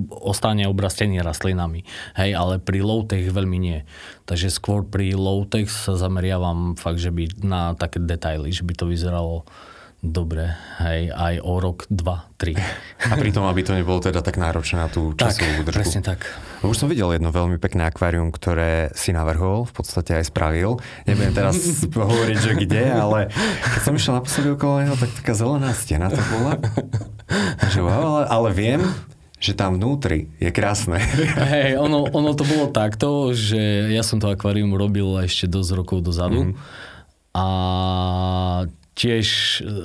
ostane 0.09 0.65
obrastený 0.65 1.21
rastlinami. 1.21 1.85
Hej, 2.17 2.33
ale 2.33 2.57
pri 2.57 2.81
low-tech 2.81 3.29
veľmi 3.29 3.59
nie. 3.61 3.85
Takže 4.25 4.49
skôr 4.49 4.89
pri 4.89 5.13
low-tech 5.13 5.69
sa 5.69 6.01
zameriavam 6.01 6.81
fakt, 6.81 6.97
že 6.97 7.13
by 7.13 7.45
na 7.45 7.77
také 7.77 8.01
detaily, 8.01 8.49
že 8.53 8.65
by 8.65 8.73
to 8.73 8.89
vyzeralo 8.89 9.45
dobre, 10.05 10.55
hej, 10.81 11.09
aj 11.11 11.35
o 11.41 11.55
rok, 11.59 11.89
dva, 11.89 12.29
tri. 12.37 12.53
A 13.01 13.15
pritom, 13.17 13.49
aby 13.49 13.65
to 13.65 13.73
nebolo 13.73 13.99
teda 13.99 14.21
tak 14.21 14.37
náročné 14.37 14.77
na 14.85 14.89
tú 14.93 15.17
časovú 15.17 15.65
údržbu. 15.65 15.81
presne 15.83 16.01
tak. 16.05 16.29
Už 16.63 16.77
som 16.77 16.89
videl 16.89 17.17
jedno 17.17 17.33
veľmi 17.33 17.57
pekné 17.57 17.89
akvárium, 17.89 18.29
ktoré 18.31 18.93
si 18.93 19.11
navrhol, 19.17 19.65
v 19.67 19.73
podstate 19.73 20.21
aj 20.21 20.31
spravil. 20.31 20.79
Nebudem 21.09 21.33
teraz 21.33 21.57
hovoriť, 21.93 22.37
že 22.39 22.53
kde, 22.55 22.85
ale 22.93 23.19
keď 23.77 23.81
som 23.83 23.97
išiel 23.97 24.15
naposledy 24.21 24.49
okolo 24.53 24.75
neho, 24.85 24.95
tak 24.97 25.11
taká 25.17 25.33
zelená 25.33 25.71
stena 25.73 26.13
to 26.13 26.23
bola. 26.33 26.53
Že 27.75 27.81
wow, 27.83 28.03
ale, 28.07 28.23
ale 28.31 28.49
viem, 28.55 28.81
že 29.37 29.53
tam 29.53 29.77
vnútri 29.77 30.33
je 30.41 30.49
krásne. 30.49 31.03
Hej, 31.53 31.77
ono, 31.77 32.09
ono 32.09 32.33
to 32.33 32.47
bolo 32.47 32.73
takto, 32.73 33.37
že 33.37 33.93
ja 33.93 34.01
som 34.01 34.17
to 34.17 34.33
akvárium 34.33 34.73
robil 34.73 35.21
ešte 35.21 35.45
dosť 35.51 35.71
rokov 35.77 35.99
dozadu. 36.07 36.53
Mm. 36.53 36.55
A 37.37 37.47
tiež 38.97 39.27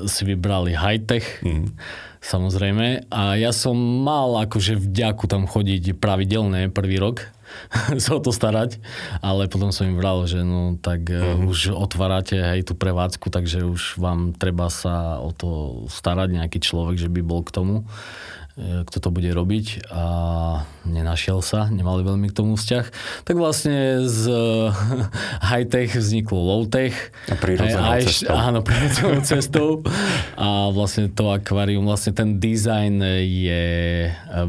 si 0.07 0.21
vybrali 0.23 0.71
high-tech, 0.71 1.43
mm. 1.43 1.75
samozrejme. 2.23 3.11
A 3.11 3.35
ja 3.35 3.51
som 3.51 3.75
mal 3.77 4.47
akože 4.47 4.79
vďaku 4.79 5.27
tam 5.27 5.45
chodiť 5.45 5.99
pravidelne 5.99 6.71
prvý 6.71 6.97
rok 6.97 7.27
sa 8.03 8.15
o 8.15 8.21
to 8.23 8.31
starať, 8.31 8.79
ale 9.19 9.51
potom 9.51 9.75
som 9.75 9.87
im 9.87 9.99
vral, 9.99 10.23
že 10.23 10.41
no 10.41 10.79
tak 10.79 11.11
mm. 11.11 11.47
už 11.47 11.75
otvárate 11.75 12.39
aj 12.39 12.71
tú 12.71 12.73
prevádzku, 12.79 13.27
takže 13.27 13.67
už 13.67 13.99
vám 13.99 14.31
treba 14.35 14.71
sa 14.71 15.19
o 15.19 15.35
to 15.35 15.83
starať, 15.91 16.31
nejaký 16.39 16.63
človek, 16.63 16.95
že 16.95 17.11
by 17.11 17.21
bol 17.21 17.43
k 17.43 17.51
tomu. 17.51 17.75
E, 18.59 18.83
kto 18.87 18.97
to 18.99 19.09
bude 19.15 19.31
robiť 19.31 19.87
a 19.91 20.03
nenašiel 20.87 21.45
sa, 21.45 21.69
nemali 21.69 22.01
veľmi 22.01 22.27
k 22.31 22.37
tomu 22.37 22.57
vzťah. 22.57 22.85
Tak 23.27 23.35
vlastne 23.37 24.01
z 24.07 24.23
high-tech 25.51 25.93
vzniklo 25.93 26.39
low-tech. 26.39 26.95
A 27.29 27.35
prírodzenou 27.37 27.93
cestou. 28.01 28.33
Áno, 28.33 28.59
prírodzenou 28.65 29.21
cestou. 29.31 29.69
A 30.39 30.73
vlastne 30.73 31.11
to 31.11 31.29
akvárium, 31.29 31.85
vlastne 31.85 32.17
ten 32.17 32.41
dizajn 32.41 33.03
je, 33.21 33.65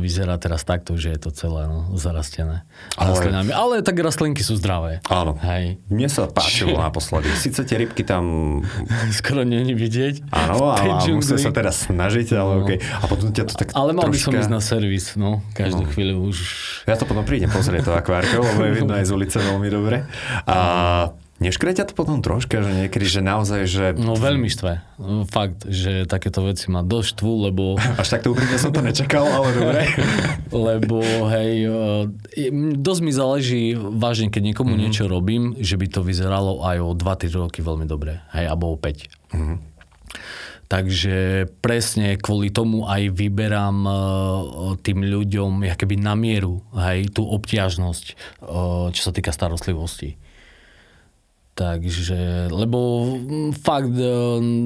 vyzerá 0.01 0.41
teraz 0.41 0.65
takto, 0.65 0.97
že 0.97 1.13
je 1.13 1.21
to 1.21 1.31
celé 1.35 1.69
no, 1.69 1.93
zarastené 2.01 2.65
ale... 2.97 3.13
rastlinami. 3.13 3.51
Ale 3.53 3.75
tak 3.85 4.01
rastlinky 4.01 4.41
sú 4.41 4.57
zdravé. 4.57 5.05
Áno. 5.13 5.37
Hej. 5.43 5.83
Mne 5.93 6.09
sa 6.09 6.31
páčilo 6.31 6.81
naposledy. 6.87 7.29
Sice 7.37 7.67
tie 7.67 7.77
rybky 7.77 8.07
tam... 8.07 8.65
Skoro 9.13 9.45
není 9.45 9.77
vidieť. 9.77 10.33
Áno, 10.33 10.73
ale 10.73 11.05
musia 11.13 11.37
sa 11.37 11.53
teraz 11.53 11.91
snažiť, 11.91 12.27
ale 12.39 12.53
no. 12.57 12.63
okay. 12.65 12.79
A 12.81 13.05
potom 13.05 13.35
ťa 13.35 13.45
to 13.51 13.55
tak 13.59 13.73
ale 13.73 13.91
mal 13.97 14.07
by 14.07 14.19
som 14.19 14.33
ísť 14.37 14.53
na 14.53 14.61
servis, 14.61 15.17
no, 15.19 15.41
každú 15.57 15.89
no. 15.89 15.91
chvíľu 15.91 16.22
už. 16.23 16.37
Ja 16.87 16.95
to 16.95 17.05
potom 17.05 17.27
prídem 17.27 17.51
pozrieť 17.51 17.91
to 17.91 17.93
akvárko, 17.93 18.39
lebo 18.43 18.61
je 18.63 18.73
vidno 18.79 18.95
aj 18.95 19.05
z 19.09 19.13
ulice 19.13 19.39
veľmi 19.43 19.69
dobre. 19.69 20.07
A 20.47 21.11
Neškreťa 21.43 21.91
to 21.91 21.99
potom 21.99 22.23
troška, 22.23 22.63
že 22.63 22.87
niekedy, 22.87 23.03
že 23.03 23.19
naozaj, 23.19 23.61
že... 23.67 23.85
No 23.99 24.15
veľmi 24.15 24.47
štve. 24.47 24.79
Fakt, 25.27 25.67
že 25.67 26.07
takéto 26.07 26.47
veci 26.47 26.71
ma 26.71 26.87
dosť 26.87 27.19
štvu, 27.19 27.33
lebo... 27.51 27.75
Až 27.99 28.15
tak 28.15 28.23
to 28.23 28.31
úprimne 28.31 28.55
som 28.63 28.71
to 28.71 28.79
nečakal, 28.79 29.27
ale 29.27 29.51
dobre. 29.51 29.81
lebo 30.71 31.03
hej, 31.35 31.67
dosť 32.79 33.01
mi 33.03 33.11
záleží 33.11 33.63
vážne, 33.75 34.31
keď 34.31 34.55
niekomu 34.55 34.79
mm-hmm. 34.79 34.83
niečo 34.87 35.11
robím, 35.11 35.59
že 35.59 35.75
by 35.75 35.87
to 35.91 36.07
vyzeralo 36.07 36.63
aj 36.63 36.79
o 36.79 36.95
2-3 36.95 37.35
roky 37.35 37.59
veľmi 37.59 37.91
dobre. 37.91 38.23
Hej, 38.31 38.47
alebo 38.47 38.71
o 38.71 38.79
5. 38.79 39.35
Mm-hmm. 39.35 39.57
Takže 40.73 41.53
presne 41.61 42.17
kvôli 42.17 42.49
tomu 42.49 42.89
aj 42.89 43.13
vyberám 43.13 43.79
e, 43.85 43.93
tým 44.81 45.05
ľuďom 45.05 45.69
keby 45.69 46.01
na 46.01 46.17
mieru 46.17 46.65
hej, 46.73 47.13
tú 47.13 47.29
obťažnosť, 47.29 48.07
e, 48.09 48.15
čo 48.97 49.01
sa 49.05 49.13
týka 49.13 49.37
starostlivosti. 49.37 50.17
Takže, 51.53 52.49
lebo 52.49 53.05
fakt 53.61 53.93
e, 53.93 54.09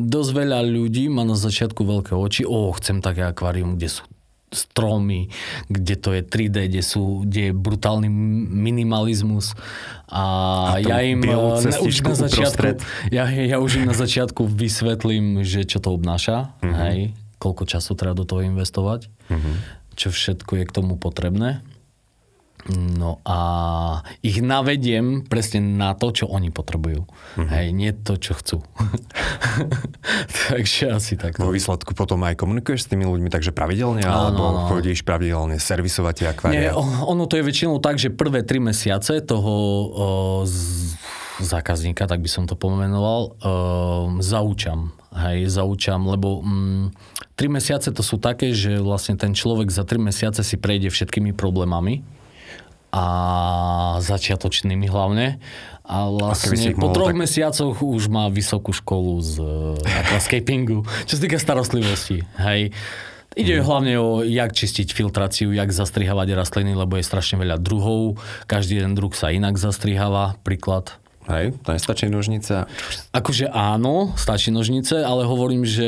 dosť 0.06 0.30
veľa 0.30 0.62
ľudí 0.62 1.10
má 1.10 1.26
na 1.26 1.34
začiatku 1.34 1.82
veľké 1.82 2.14
oči, 2.14 2.46
o, 2.46 2.70
chcem 2.78 3.02
také 3.02 3.26
akvárium, 3.26 3.74
kde 3.74 3.90
sú 3.90 4.06
stromy, 4.54 5.28
kde 5.66 5.94
to 5.98 6.14
je 6.14 6.22
3D, 6.22 6.70
kde, 6.70 6.82
sú, 6.82 7.26
kde 7.26 7.50
je 7.50 7.52
brutálny 7.52 8.06
minimalizmus 8.46 9.58
a, 10.06 10.24
a 10.70 10.78
ja 10.78 11.02
im 11.02 11.18
eh, 11.26 11.34
na, 11.34 11.78
už 11.82 11.94
na 12.06 12.14
začiatku, 12.14 12.78
ja, 13.10 13.26
ja 13.26 13.56
už 13.58 13.82
im 13.82 13.90
na 13.90 13.96
začiatku 13.96 14.46
vysvetlím, 14.46 15.42
že 15.42 15.66
čo 15.66 15.82
to 15.82 15.90
obnáša, 15.90 16.54
uh-huh. 16.62 16.74
hej, 16.86 16.98
koľko 17.42 17.66
času 17.66 17.98
treba 17.98 18.14
do 18.14 18.22
toho 18.22 18.46
investovať, 18.46 19.10
uh-huh. 19.10 19.54
čo 19.98 20.14
všetko 20.14 20.62
je 20.62 20.64
k 20.64 20.72
tomu 20.74 20.94
potrebné. 20.94 21.66
No 22.74 23.22
a 23.22 23.38
ich 24.26 24.42
navediem 24.42 25.22
presne 25.22 25.62
na 25.62 25.94
to, 25.94 26.10
čo 26.10 26.24
oni 26.26 26.50
potrebujú. 26.50 27.06
Mm-hmm. 27.06 27.46
Hej, 27.46 27.66
nie 27.70 27.90
to, 27.94 28.18
čo 28.18 28.34
chcú. 28.34 28.58
takže 30.50 30.90
asi 30.90 31.14
tak. 31.14 31.38
Vo 31.38 31.54
výsledku 31.54 31.94
potom 31.94 32.26
aj 32.26 32.34
komunikuješ 32.34 32.86
s 32.86 32.90
tými 32.90 33.06
ľuďmi 33.06 33.30
takže 33.30 33.54
pravidelne, 33.54 34.02
áno, 34.02 34.10
alebo 34.10 34.42
áno. 34.50 34.60
chodíš 34.66 35.06
pravidelne 35.06 35.62
servisovať 35.62 36.14
tie 36.18 36.26
akvária? 36.26 36.58
Nie, 36.58 36.70
ono 37.06 37.30
to 37.30 37.38
je 37.38 37.46
väčšinou 37.46 37.78
tak, 37.78 38.02
že 38.02 38.10
prvé 38.10 38.42
tri 38.42 38.58
mesiace 38.58 39.22
toho 39.22 39.54
o, 39.54 40.06
z, 40.42 40.98
zákazníka, 41.38 42.10
tak 42.10 42.18
by 42.18 42.30
som 42.30 42.50
to 42.50 42.58
pomenoval, 42.58 43.38
o, 43.38 43.50
zaučam. 44.18 44.90
Hej, 45.16 45.48
zaučam, 45.48 46.04
lebo 46.12 46.44
mm, 46.44 46.92
tri 47.38 47.48
mesiace 47.48 47.94
to 47.94 48.02
sú 48.04 48.20
také, 48.20 48.52
že 48.52 48.82
vlastne 48.82 49.16
ten 49.16 49.32
človek 49.32 49.70
za 49.70 49.86
tri 49.86 49.96
mesiace 49.96 50.44
si 50.44 50.58
prejde 50.60 50.92
všetkými 50.92 51.32
problémami 51.32 52.15
a 52.92 53.04
začiatočnými 54.02 54.86
hlavne. 54.88 55.38
A 55.86 56.10
vlastne 56.10 56.74
a 56.74 56.78
po 56.78 56.90
troch 56.90 57.14
tak... 57.14 57.20
mesiacoch 57.22 57.78
už 57.78 58.10
má 58.10 58.26
vysokú 58.26 58.74
školu 58.74 59.22
z 59.22 59.32
uh, 59.38 59.78
aquascapingu, 60.06 60.82
čo 61.06 61.14
sa 61.14 61.20
týka 61.22 61.38
starostlivosti. 61.38 62.26
Hej. 62.42 62.74
Ide 63.36 63.60
mm. 63.60 63.64
hlavne 63.68 63.94
o, 64.00 64.24
jak 64.24 64.56
čistiť 64.56 64.96
filtráciu, 64.96 65.52
jak 65.52 65.68
zastrihávať 65.68 66.32
rastliny, 66.32 66.72
lebo 66.72 66.96
je 66.96 67.04
strašne 67.04 67.36
veľa 67.36 67.60
druhov. 67.60 68.16
Každý 68.48 68.80
jeden 68.80 68.96
druh 68.96 69.12
sa 69.12 69.28
inak 69.28 69.60
zastriháva. 69.60 70.40
Príklad 70.40 70.96
Hej, 71.26 71.58
to 71.66 71.74
nestačí 71.74 72.06
nožnica? 72.06 72.70
Akože 73.10 73.50
áno, 73.50 74.14
stačí 74.14 74.54
nožnice, 74.54 75.02
ale 75.02 75.26
hovorím, 75.26 75.66
že 75.66 75.82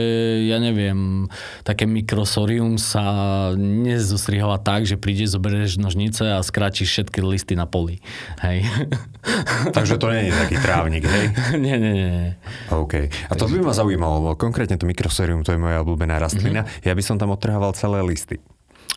ja 0.50 0.58
neviem, 0.58 1.30
také 1.62 1.86
mikrosorium 1.86 2.74
sa 2.74 3.06
nezostriháva 3.54 4.58
tak, 4.58 4.90
že 4.90 4.98
príde, 4.98 5.30
zoberieš 5.30 5.78
nožnice 5.78 6.26
a 6.26 6.42
skráčiš 6.42 6.90
všetky 6.90 7.22
listy 7.22 7.54
na 7.54 7.70
poli. 7.70 8.02
Hej. 8.42 8.66
Takže 9.78 9.94
to 10.02 10.10
nie 10.10 10.26
je 10.26 10.34
taký 10.34 10.56
trávnik, 10.58 11.06
hej? 11.06 11.30
nie, 11.64 11.76
nie, 11.78 11.94
nie. 11.94 12.28
OK. 12.74 13.06
A 13.30 13.32
to 13.38 13.46
by 13.46 13.62
ma 13.62 13.70
zaujímalo, 13.70 14.34
konkrétne 14.34 14.74
to 14.74 14.90
mikrosorium, 14.90 15.46
to 15.46 15.54
je 15.54 15.62
moja 15.62 15.86
obľúbená 15.86 16.18
rastlina. 16.18 16.66
Mm-hmm. 16.66 16.82
Ja 16.82 16.98
by 16.98 17.02
som 17.06 17.14
tam 17.14 17.30
odtrhával 17.30 17.78
celé 17.78 18.02
listy. 18.02 18.42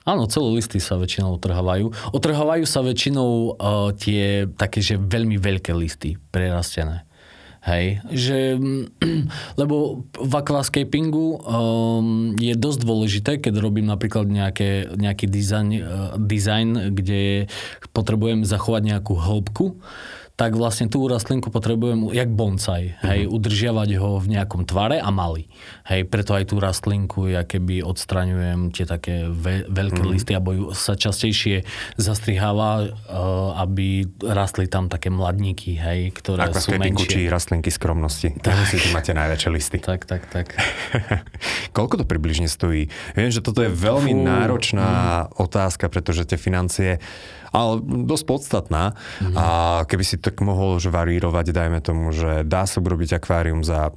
Áno, 0.02 0.26
celé 0.26 0.58
listy 0.58 0.82
sa 0.82 0.98
väčšinou 0.98 1.38
otrhávajú. 1.38 1.94
Otrhávajú 2.10 2.66
sa 2.66 2.82
väčšinou 2.82 3.30
uh, 3.54 3.94
tie 3.94 4.50
také, 4.58 4.82
že 4.82 4.98
veľmi 4.98 5.38
veľké 5.38 5.78
listy 5.78 6.18
prerastené. 6.34 7.06
Hej, 7.62 8.02
že, 8.10 8.58
lebo 9.62 10.10
v 10.18 10.34
aquascapingu 10.34 11.46
um, 11.46 12.34
je 12.34 12.58
dosť 12.58 12.80
dôležité, 12.82 13.32
keď 13.38 13.62
robím 13.62 13.86
napríklad 13.86 14.26
nejaké, 14.26 14.90
nejaký 14.98 15.30
design, 15.30 15.70
uh, 15.78 16.18
design, 16.18 16.90
kde 16.98 17.46
potrebujem 17.94 18.42
zachovať 18.42 18.82
nejakú 18.98 19.14
hĺbku, 19.14 19.78
tak 20.42 20.58
vlastne 20.58 20.90
tú 20.90 21.06
rastlinku 21.06 21.54
potrebujem, 21.54 22.10
jak 22.18 22.34
bonsai, 22.34 22.98
mm-hmm. 22.98 23.06
hej, 23.14 23.22
udržiavať 23.30 23.90
ho 24.02 24.18
v 24.18 24.26
nejakom 24.34 24.66
tvare 24.66 24.98
a 24.98 25.14
malý. 25.14 25.46
Hej, 25.86 26.10
preto 26.10 26.34
aj 26.34 26.50
tú 26.50 26.58
rastlinku, 26.58 27.30
ja 27.30 27.46
keby 27.46 27.86
odstraňujem 27.86 28.74
tie 28.74 28.90
také 28.90 29.30
ve- 29.30 29.70
veľké 29.70 30.02
mm-hmm. 30.02 30.14
listy, 30.18 30.34
alebo 30.34 30.74
sa 30.74 30.98
častejšie 30.98 31.62
zastriháva, 32.02 32.90
uh, 32.90 33.62
aby 33.62 34.10
rastli 34.26 34.66
tam 34.66 34.90
také 34.90 35.14
mladníky, 35.14 35.78
hej, 35.78 36.10
ktoré 36.10 36.50
Ako 36.50 36.58
sú 36.58 36.74
menšie. 36.74 37.22
či 37.22 37.30
rastlinky 37.30 37.70
skromnosti. 37.70 38.34
Tak. 38.42 38.66
si 38.66 38.82
tu 38.82 38.90
máte 38.98 39.14
najväčšie 39.14 39.50
listy. 39.54 39.78
Tak, 39.78 40.10
tak, 40.10 40.26
tak. 40.26 40.58
Koľko 41.78 42.02
to 42.02 42.06
približne 42.10 42.50
stojí? 42.50 42.90
Viem, 43.14 43.30
že 43.30 43.46
toto 43.46 43.62
je 43.62 43.70
veľmi 43.70 44.18
Fú. 44.18 44.26
náročná 44.26 44.90
mm. 45.30 45.38
otázka, 45.38 45.86
pretože 45.86 46.26
tie 46.26 46.42
financie 46.42 46.98
ale 47.52 47.84
dosť 47.84 48.26
podstatná. 48.26 48.96
Mm-hmm. 48.96 49.36
A 49.36 49.46
keby 49.86 50.04
si 50.08 50.16
to 50.18 50.31
tak 50.32 50.40
mohol 50.40 50.80
už 50.80 50.88
varírovať, 50.88 51.52
dajme 51.52 51.84
tomu, 51.84 52.16
že 52.16 52.48
dá 52.48 52.64
sa 52.64 52.80
urobiť 52.80 53.20
akvárium 53.20 53.68
za 53.68 53.92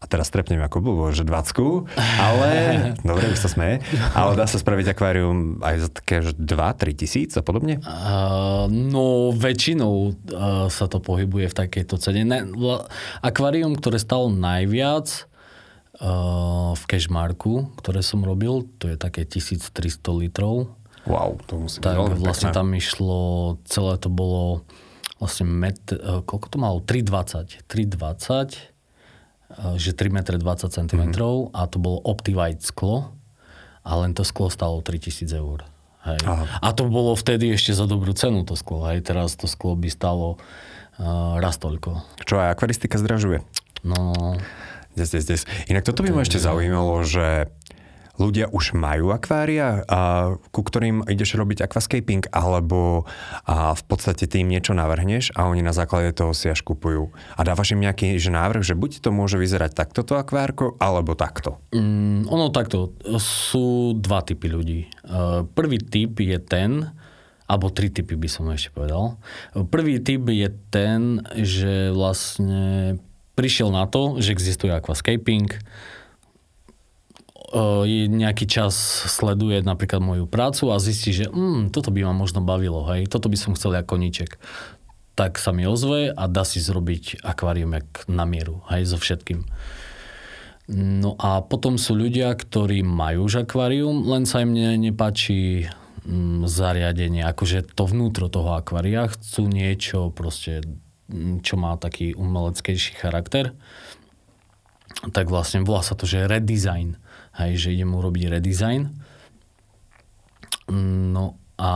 a 0.00 0.08
teraz 0.08 0.32
trepnem 0.32 0.64
ako 0.64 0.80
bolo, 0.80 1.04
že 1.12 1.28
20, 1.28 1.92
ale, 2.16 2.50
dobre, 3.08 3.36
už 3.36 3.36
sa 3.36 3.52
smeje, 3.52 3.84
ale 4.16 4.32
dá 4.32 4.48
sa 4.48 4.56
spraviť 4.56 4.96
akvárium 4.96 5.60
aj 5.60 5.76
za 5.76 5.88
také 5.92 6.24
2-3 6.24 6.96
tisíc 6.96 7.36
a 7.36 7.44
podobne? 7.44 7.84
Uh, 7.84 8.64
no, 8.72 9.28
väčšinou 9.36 9.94
uh, 10.08 10.72
sa 10.72 10.88
to 10.88 11.04
pohybuje 11.04 11.52
v 11.52 11.54
takejto 11.54 12.00
cene. 12.00 12.24
Ne, 12.24 12.48
akvárium, 13.20 13.76
ktoré 13.76 14.00
stalo 14.00 14.32
najviac 14.32 15.28
uh, 16.00 16.72
v 16.72 16.82
Cashmarku, 16.88 17.76
ktoré 17.76 18.00
som 18.00 18.24
robil, 18.24 18.64
to 18.80 18.88
je 18.88 18.96
také 18.96 19.28
1300 19.28 19.68
litrov. 20.16 20.79
Wow, 21.10 21.42
to 21.50 21.66
musí 21.66 21.82
tak 21.82 21.98
byť 21.98 22.22
vlastne 22.22 22.54
pekné. 22.54 22.58
tam 22.62 22.68
išlo, 22.78 23.18
celé 23.66 23.98
to 23.98 24.06
bolo 24.06 24.62
vlastne 25.18 25.50
met, 25.50 25.82
uh, 25.90 26.22
koľko 26.22 26.46
to 26.48 26.56
malo? 26.62 26.78
3,20. 26.80 27.66
3,20 27.66 28.70
Eh, 29.50 29.74
že 29.82 29.90
3 29.98 30.14
m 30.14 30.22
20 30.22 30.70
cm 30.70 31.02
mm-hmm. 31.10 31.50
a 31.50 31.66
to 31.66 31.82
bolo 31.82 31.98
OptiWhite 32.06 32.62
sklo 32.62 33.10
a 33.82 33.90
len 33.98 34.14
to 34.14 34.22
sklo 34.22 34.46
stalo 34.46 34.78
3000 34.78 35.26
eur. 35.34 35.66
Hej. 36.06 36.22
A 36.62 36.68
to 36.72 36.86
bolo 36.88 37.12
vtedy 37.12 37.52
ešte 37.52 37.74
za 37.76 37.84
dobrú 37.84 38.14
cenu 38.14 38.46
to 38.46 38.54
sklo. 38.54 38.86
Hej. 38.88 39.04
Teraz 39.04 39.34
to 39.34 39.50
sklo 39.50 39.74
by 39.74 39.90
stalo 39.90 40.38
uh, 40.38 41.36
raz 41.42 41.58
toľko. 41.58 42.22
Čo 42.24 42.40
aj 42.40 42.56
akvaristika 42.56 42.96
zdražuje. 42.96 43.42
No. 43.84 44.14
Des, 44.94 45.10
des, 45.10 45.26
des. 45.26 45.42
Inak 45.66 45.82
toto 45.84 46.06
by 46.06 46.14
ma 46.14 46.22
ešte 46.22 46.40
zaujímalo, 46.40 47.02
že 47.04 47.50
ľudia 48.20 48.52
už 48.52 48.76
majú 48.76 49.16
akvária, 49.16 49.80
a, 49.88 50.36
ku 50.52 50.60
ktorým 50.60 51.08
ideš 51.08 51.40
robiť 51.40 51.64
aquascaping, 51.64 52.28
alebo 52.30 53.08
a 53.48 53.72
v 53.72 53.82
podstate 53.88 54.28
ty 54.28 54.44
im 54.44 54.52
niečo 54.52 54.76
navrhneš 54.76 55.32
a 55.32 55.48
oni 55.48 55.64
na 55.64 55.72
základe 55.72 56.12
toho 56.12 56.36
si 56.36 56.52
až 56.52 56.60
kupujú. 56.60 57.08
A 57.34 57.40
dávaš 57.42 57.72
im 57.72 57.80
nejaký 57.80 58.20
že 58.20 58.28
návrh, 58.28 58.60
že 58.60 58.76
buď 58.76 59.00
to 59.00 59.10
môže 59.10 59.40
vyzerať 59.40 59.72
takto 59.72 60.04
to 60.04 60.20
akvárko, 60.20 60.76
alebo 60.76 61.16
takto. 61.16 61.64
Mm, 61.72 62.28
ono 62.28 62.52
takto. 62.52 62.92
Sú 63.16 63.96
dva 63.96 64.20
typy 64.20 64.52
ľudí. 64.52 64.80
Uh, 65.08 65.48
prvý 65.56 65.80
typ 65.80 66.20
je 66.20 66.36
ten, 66.36 66.92
alebo 67.50 67.72
tri 67.72 67.90
typy 67.90 68.14
by 68.14 68.28
som 68.30 68.46
ešte 68.52 68.70
povedal. 68.70 69.18
Prvý 69.74 69.98
typ 69.98 70.22
je 70.30 70.48
ten, 70.70 71.18
že 71.34 71.90
vlastne 71.90 72.94
prišiel 73.34 73.74
na 73.74 73.90
to, 73.90 74.22
že 74.22 74.30
existuje 74.30 74.70
aquascaping, 74.70 75.50
nejaký 78.06 78.46
čas 78.46 78.74
sleduje 79.10 79.62
napríklad 79.66 79.98
moju 79.98 80.24
prácu 80.30 80.70
a 80.70 80.78
zistí, 80.78 81.10
že 81.10 81.26
mm, 81.26 81.74
toto 81.74 81.90
by 81.90 82.06
ma 82.06 82.14
možno 82.14 82.38
bavilo, 82.46 82.86
hej, 82.94 83.10
toto 83.10 83.26
by 83.26 83.34
som 83.34 83.58
chcel 83.58 83.74
ako 83.74 83.98
koníček. 83.98 84.38
Tak 85.18 85.36
sa 85.36 85.50
mi 85.50 85.66
ozve 85.66 86.14
a 86.14 86.24
dá 86.30 86.46
si 86.46 86.62
zrobiť 86.62 87.26
akvárium 87.26 87.74
jak 87.74 88.06
na 88.06 88.22
mieru, 88.22 88.62
hej, 88.70 88.86
so 88.86 88.96
všetkým. 88.96 89.42
No 90.70 91.18
a 91.18 91.42
potom 91.42 91.74
sú 91.74 91.98
ľudia, 91.98 92.30
ktorí 92.38 92.86
majú 92.86 93.26
už 93.26 93.42
akvárium, 93.42 94.06
len 94.06 94.22
sa 94.22 94.46
im 94.46 94.54
ne, 94.54 94.78
nepáči 94.78 95.66
mm, 96.06 96.46
zariadenie, 96.46 97.26
akože 97.26 97.74
to 97.74 97.82
vnútro 97.90 98.30
toho 98.30 98.54
akvária, 98.54 99.10
chcú 99.10 99.50
niečo 99.50 100.14
proste, 100.14 100.62
mm, 101.10 101.42
čo 101.42 101.58
má 101.58 101.74
taký 101.74 102.14
umeleckejší 102.14 102.94
charakter 102.94 103.58
tak 105.08 105.32
vlastne 105.32 105.64
volá 105.64 105.80
sa 105.80 105.96
to, 105.96 106.04
že 106.04 106.28
redesign 106.28 107.00
hej, 107.40 107.52
že 107.56 107.74
idem 107.74 107.96
urobiť 107.96 108.38
redesign. 108.38 108.92
No 111.10 111.40
a 111.60 111.72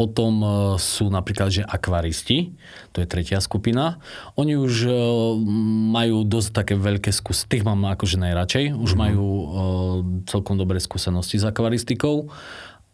potom 0.00 0.32
e, 0.40 0.48
sú 0.80 1.12
napríklad, 1.12 1.52
že 1.52 1.60
akvaristi, 1.60 2.56
to 2.96 3.04
je 3.04 3.06
tretia 3.06 3.36
skupina. 3.44 4.00
Oni 4.40 4.56
už 4.56 4.88
e, 4.88 4.92
majú 5.92 6.24
dosť 6.24 6.50
také 6.56 6.74
veľké 6.80 7.12
skúsenosti, 7.12 7.52
tých 7.52 7.68
mám 7.68 7.84
akože 7.84 8.16
najradšej, 8.16 8.64
už 8.72 8.96
mm-hmm. 8.96 8.96
majú 8.96 9.28
uh, 9.28 9.44
celkom 10.24 10.56
dobré 10.56 10.80
skúsenosti 10.80 11.36
s 11.36 11.44
akvaristikou, 11.44 12.32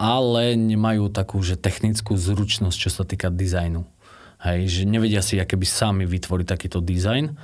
ale 0.02 0.58
nemajú 0.58 1.14
takú, 1.14 1.38
že 1.46 1.54
technickú 1.54 2.18
zručnosť, 2.18 2.74
čo 2.74 2.90
sa 2.90 3.06
týka 3.06 3.30
dizajnu. 3.30 3.86
Hej, 4.42 4.60
že 4.68 4.82
nevedia 4.82 5.22
si, 5.22 5.38
aké 5.38 5.54
by 5.54 5.64
sami 5.64 6.04
vytvoriť 6.10 6.46
takýto 6.46 6.82
dizajn 6.82 7.38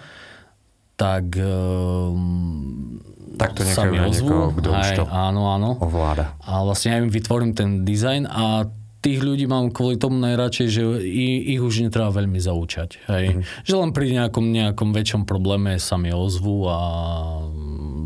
tak 1.03 1.25
um, 1.43 3.03
tak 3.35 3.59
to 3.59 3.67
sa 3.67 3.83
mi 3.91 3.99
ozvú. 3.99 4.55
kto 4.55 4.71
už 4.71 4.89
to 5.03 5.05
áno, 5.11 5.51
áno. 5.51 5.75
ovláda. 5.83 6.39
A 6.47 6.63
vlastne 6.63 6.95
ja 6.95 6.99
im 7.03 7.11
vytvorím 7.11 7.59
ten 7.59 7.83
dizajn 7.83 8.31
a 8.31 8.71
tých 9.03 9.19
ľudí 9.19 9.51
mám 9.51 9.75
kvôli 9.75 9.99
tomu 9.99 10.23
najradšej, 10.23 10.69
že 10.71 10.83
ich, 11.03 11.59
ich 11.59 11.61
už 11.61 11.83
netreba 11.83 12.15
veľmi 12.15 12.39
zaučať. 12.39 13.03
Hej. 13.11 13.25
Mm-hmm. 13.35 13.67
Že 13.67 13.75
len 13.83 13.91
pri 13.91 14.07
nejakom, 14.15 14.47
nejakom 14.47 14.95
väčšom 14.95 15.23
probléme 15.27 15.75
sa 15.83 15.99
mi 15.99 16.15
ozvú 16.15 16.71
a 16.71 16.79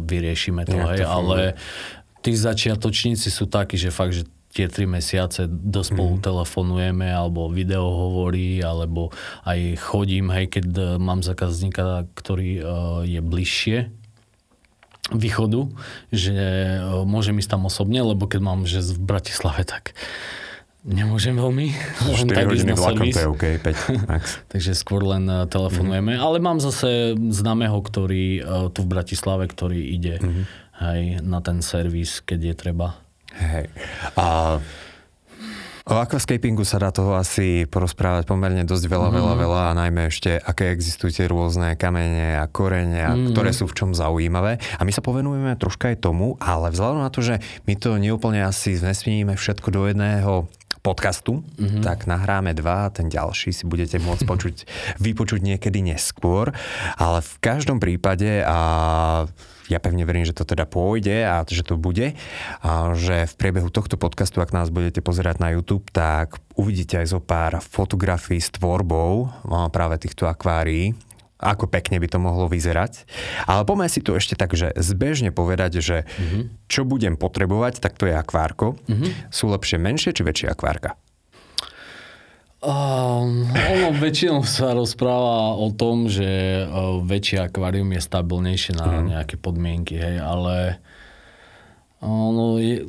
vyriešime 0.09 0.65
to. 0.65 0.73
hej. 0.73 1.05
to 1.05 1.07
Ale 1.07 1.53
tí 2.25 2.33
začiatočníci 2.33 3.29
sú 3.29 3.45
takí, 3.45 3.77
že 3.77 3.93
fakt, 3.93 4.17
že 4.17 4.25
tie 4.57 4.73
tri 4.73 4.88
mesiace 4.88 5.45
do 5.45 5.85
spolu 5.85 6.16
mm. 6.16 6.25
telefonujeme, 6.25 7.12
alebo 7.12 7.53
video 7.53 7.85
hovorí, 7.92 8.64
alebo 8.64 9.12
aj 9.45 9.77
chodím, 9.77 10.33
hej, 10.33 10.49
keď 10.49 10.64
e, 10.73 10.81
mám 10.97 11.21
zákazníka, 11.21 12.09
ktorý 12.16 12.51
uh, 12.57 12.64
je 13.05 13.21
bližšie 13.21 13.79
východu, 15.12 15.71
že 16.09 16.35
uh, 16.81 17.05
môžem 17.05 17.37
ísť 17.37 17.53
tam 17.53 17.69
osobne, 17.69 18.01
lebo 18.01 18.25
keď 18.25 18.40
mám 18.40 18.64
že 18.64 18.81
v 18.81 18.99
Bratislave, 19.05 19.62
tak 19.69 19.92
nemôžem 20.83 21.37
veľmi. 21.37 21.77
4 22.25 22.33
tak 22.33 22.49
hodiny 22.49 22.73
vlakom, 22.73 23.07
to 23.12 23.21
je 23.21 23.29
OK, 23.29 23.45
5 23.61 23.92
max. 24.11 24.40
Takže 24.49 24.73
skôr 24.73 25.05
len 25.05 25.29
telefonujeme. 25.53 26.16
Mm. 26.16 26.23
Ale 26.25 26.40
mám 26.40 26.59
zase 26.64 27.12
známeho, 27.12 27.77
ktorý 27.85 28.40
tu 28.73 28.83
v 28.83 28.88
Bratislave, 28.88 29.47
ktorý 29.47 29.79
ide 29.79 30.16
mm. 30.16 30.42
aj 30.81 31.01
na 31.23 31.38
ten 31.45 31.61
servis, 31.61 32.25
keď 32.25 32.40
je 32.51 32.55
treba. 32.57 33.06
Hej. 33.37 33.66
A 34.16 34.59
O 35.87 35.94
aquascapingu 36.03 36.66
sa 36.66 36.83
dá 36.83 36.90
toho 36.90 37.14
asi 37.14 37.62
porozprávať 37.70 38.27
pomerne 38.27 38.66
dosť 38.66 38.90
veľa, 38.90 39.07
mm. 39.07 39.16
veľa, 39.22 39.35
veľa 39.38 39.62
a 39.70 39.77
najmä 39.79 40.11
ešte, 40.11 40.35
aké 40.35 40.75
existujú 40.75 41.14
tie 41.14 41.31
rôzne 41.31 41.79
kamene 41.79 42.42
a 42.42 42.51
korene, 42.51 43.07
a 43.07 43.14
mm. 43.14 43.31
ktoré 43.31 43.55
sú 43.55 43.70
v 43.70 43.77
čom 43.79 43.90
zaujímavé. 43.94 44.59
A 44.59 44.83
my 44.83 44.90
sa 44.90 44.99
povenujeme 44.99 45.55
troška 45.55 45.94
aj 45.94 46.03
tomu, 46.03 46.35
ale 46.42 46.75
vzhľadom 46.75 47.07
na 47.07 47.11
to, 47.14 47.22
že 47.22 47.38
my 47.70 47.79
to 47.79 48.03
neúplne 48.03 48.42
asi 48.42 48.75
znesmíme 48.75 49.38
všetko 49.38 49.70
do 49.70 49.87
jedného 49.87 50.51
podcastu, 50.83 51.46
mm-hmm. 51.55 51.87
tak 51.87 52.11
nahráme 52.11 52.51
dva, 52.55 52.90
ten 52.90 53.07
ďalší 53.07 53.55
si 53.55 53.62
budete 53.62 54.03
môcť 54.03 54.27
počuť, 54.31 54.57
vypočuť 54.99 55.38
niekedy 55.38 55.87
neskôr, 55.87 56.51
ale 56.99 57.22
v 57.22 57.35
každom 57.38 57.79
prípade 57.79 58.42
a 58.42 58.59
ja 59.67 59.83
pevne 59.83 60.07
verím, 60.07 60.27
že 60.27 60.37
to 60.37 60.47
teda 60.47 60.67
pôjde 60.67 61.27
a 61.27 61.43
že 61.47 61.67
to 61.67 61.75
bude, 61.79 62.15
a 62.63 62.71
že 62.95 63.27
v 63.27 63.35
priebehu 63.35 63.71
tohto 63.71 63.99
podcastu, 63.99 64.39
ak 64.43 64.55
nás 64.55 64.71
budete 64.71 65.03
pozerať 65.03 65.43
na 65.43 65.55
YouTube, 65.55 65.91
tak 65.91 66.39
uvidíte 66.55 66.99
aj 67.03 67.07
zo 67.11 67.21
pár 67.23 67.59
fotografií 67.63 68.39
s 68.39 68.55
tvorbou 68.55 69.31
práve 69.75 69.99
týchto 69.99 70.31
akvárií, 70.31 70.95
ako 71.37 71.69
pekne 71.69 72.01
by 72.01 72.09
to 72.09 72.17
mohlo 72.17 72.49
vyzerať. 72.49 73.05
Ale 73.45 73.69
poďme 73.69 73.93
si 73.93 74.01
tu 74.01 74.17
ešte 74.17 74.33
tak, 74.39 74.57
že 74.57 74.73
zbežne 74.73 75.37
povedať, 75.37 75.85
že 75.85 76.09
mm-hmm. 76.09 76.65
čo 76.65 76.89
budem 76.89 77.21
potrebovať, 77.21 77.85
tak 77.85 78.01
to 78.01 78.09
je 78.09 78.17
akvárko. 78.17 78.81
Mm-hmm. 78.89 79.29
Sú 79.29 79.53
lepšie 79.53 79.77
menšie 79.77 80.17
či 80.17 80.25
väčšie 80.25 80.49
akvárka? 80.49 80.97
Um, 82.67 83.47
ono 83.47 83.95
väčšinou 83.95 84.43
sa 84.43 84.75
rozpráva 84.75 85.55
o 85.55 85.71
tom, 85.71 86.11
že 86.11 86.27
uh, 86.67 86.99
väčšie 86.99 87.47
akvárium 87.47 87.95
je 87.95 88.03
stabilnejšie 88.03 88.75
na 88.75 88.91
mm. 88.91 89.05
nejaké 89.15 89.39
podmienky, 89.39 89.95
hej, 89.95 90.19
ale 90.19 90.83
ono 92.03 92.59
je, 92.59 92.83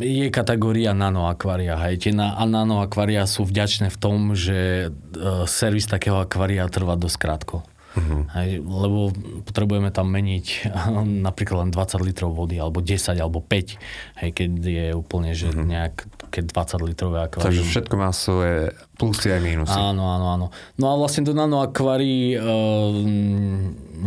je 0.00 0.32
kategória 0.32 0.96
nanoakvária. 0.96 1.76
Hej. 1.84 2.08
Tie 2.08 2.12
na, 2.16 2.40
nanoakvária 2.40 3.28
sú 3.28 3.44
vďačné 3.44 3.92
v 3.92 4.00
tom, 4.00 4.32
že 4.32 4.88
uh, 4.88 5.44
servis 5.44 5.84
takého 5.84 6.16
akvária 6.16 6.64
trvá 6.72 6.96
dosť 6.96 7.16
krátko. 7.20 7.56
Uh-huh. 7.92 8.24
Hej, 8.32 8.64
lebo 8.64 9.12
potrebujeme 9.44 9.92
tam 9.92 10.08
meniť 10.08 10.72
napríklad 11.28 11.68
len 11.68 11.70
20 11.70 12.08
litrov 12.08 12.32
vody, 12.32 12.56
alebo 12.56 12.80
10, 12.80 13.20
alebo 13.20 13.44
5, 13.44 14.24
hej, 14.24 14.30
keď 14.32 14.50
je 14.64 14.86
úplne, 14.96 15.36
že 15.36 15.52
uh-huh. 15.52 15.68
nejak, 15.68 16.08
keď 16.32 16.44
20 16.56 16.88
litrové 16.88 17.18
akvárium. 17.20 17.52
Takže 17.52 17.62
všetko 17.68 17.94
má 18.00 18.10
svoje 18.16 18.72
plusy 18.96 19.28
aj 19.28 19.40
mínusy. 19.44 19.76
Áno, 19.76 20.08
áno, 20.08 20.26
áno. 20.32 20.46
No 20.80 20.84
a 20.88 20.94
vlastne 20.96 21.28
do 21.28 21.36
nanoakvárií 21.36 22.40
uh, 22.40 22.88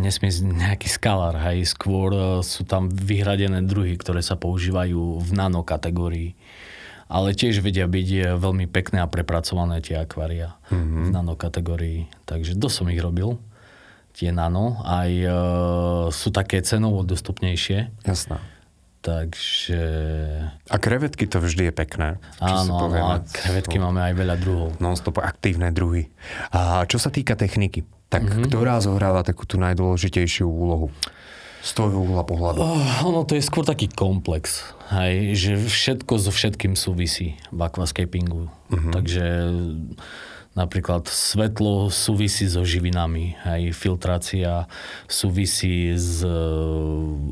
nesmie 0.01 0.33
nejaký 0.33 0.89
skalár, 0.89 1.37
hej, 1.45 1.69
skôr 1.69 2.09
uh, 2.09 2.41
sú 2.41 2.65
tam 2.65 2.89
vyhradené 2.89 3.61
druhy, 3.61 3.93
ktoré 4.01 4.25
sa 4.25 4.33
používajú 4.33 5.21
v 5.21 5.29
nanokategórii 5.29 6.33
ale 7.05 7.37
tiež 7.37 7.61
vedia 7.61 7.85
byť 7.85 8.07
e, 8.09 8.21
veľmi 8.33 8.65
pekné 8.65 8.97
a 8.97 9.05
prepracované 9.05 9.77
tie 9.77 10.01
akvária 10.01 10.57
mm-hmm. 10.73 11.03
v 11.05 11.09
nanokategórii. 11.13 11.99
Takže 12.25 12.57
dosť 12.57 12.75
som 12.81 12.89
ich 12.89 12.97
robil 12.97 13.37
tie 14.15 14.31
nano, 14.31 14.79
aj 14.87 15.11
e, 15.11 15.29
sú 16.15 16.31
také 16.31 16.63
cenovo 16.63 17.03
dostupnejšie. 17.03 17.91
Jasná. 18.07 18.39
Takže... 19.05 19.81
A 20.65 20.75
krevetky 20.81 21.29
to 21.29 21.37
vždy 21.37 21.69
je 21.69 21.73
pekné. 21.75 22.17
Áno, 22.41 22.89
áno, 22.89 23.21
a 23.21 23.21
krevetky 23.21 23.77
máme 23.77 24.01
aj 24.01 24.13
veľa 24.17 24.35
druhov. 24.41 24.69
Non-stop 24.81 25.21
aktívne 25.21 25.69
druhy. 25.69 26.09
A 26.49 26.81
čo 26.89 26.97
sa 26.97 27.13
týka 27.13 27.37
techniky, 27.37 27.85
tak 28.09 28.25
mm-hmm. 28.25 28.49
ktorá 28.49 28.81
zohráva 28.81 29.21
takú 29.21 29.45
tú 29.45 29.61
najdôležitejšiu 29.61 30.49
úlohu? 30.49 30.89
Z 31.61 31.77
tvojho 31.77 32.01
uhla 32.01 32.25
pohľadu. 32.25 32.57
Oh, 32.61 32.81
ono 33.05 33.25
to 33.29 33.37
je 33.37 33.45
skôr 33.45 33.61
taký 33.61 33.89
komplex. 33.93 34.73
Hej, 34.89 35.37
že 35.37 35.51
všetko 35.61 36.13
so 36.21 36.33
všetkým 36.33 36.73
súvisí 36.73 37.37
v 37.53 37.59
aquascapingu. 37.61 38.49
Mm-hmm. 38.73 38.93
Takže 38.93 39.25
Napríklad 40.55 41.11
svetlo 41.11 41.91
súvisí 41.91 42.47
so 42.47 42.63
živinami, 42.63 43.35
aj 43.43 43.75
filtrácia 43.75 44.71
súvisí 45.03 45.91
s 45.91 46.23
e, 46.23 46.31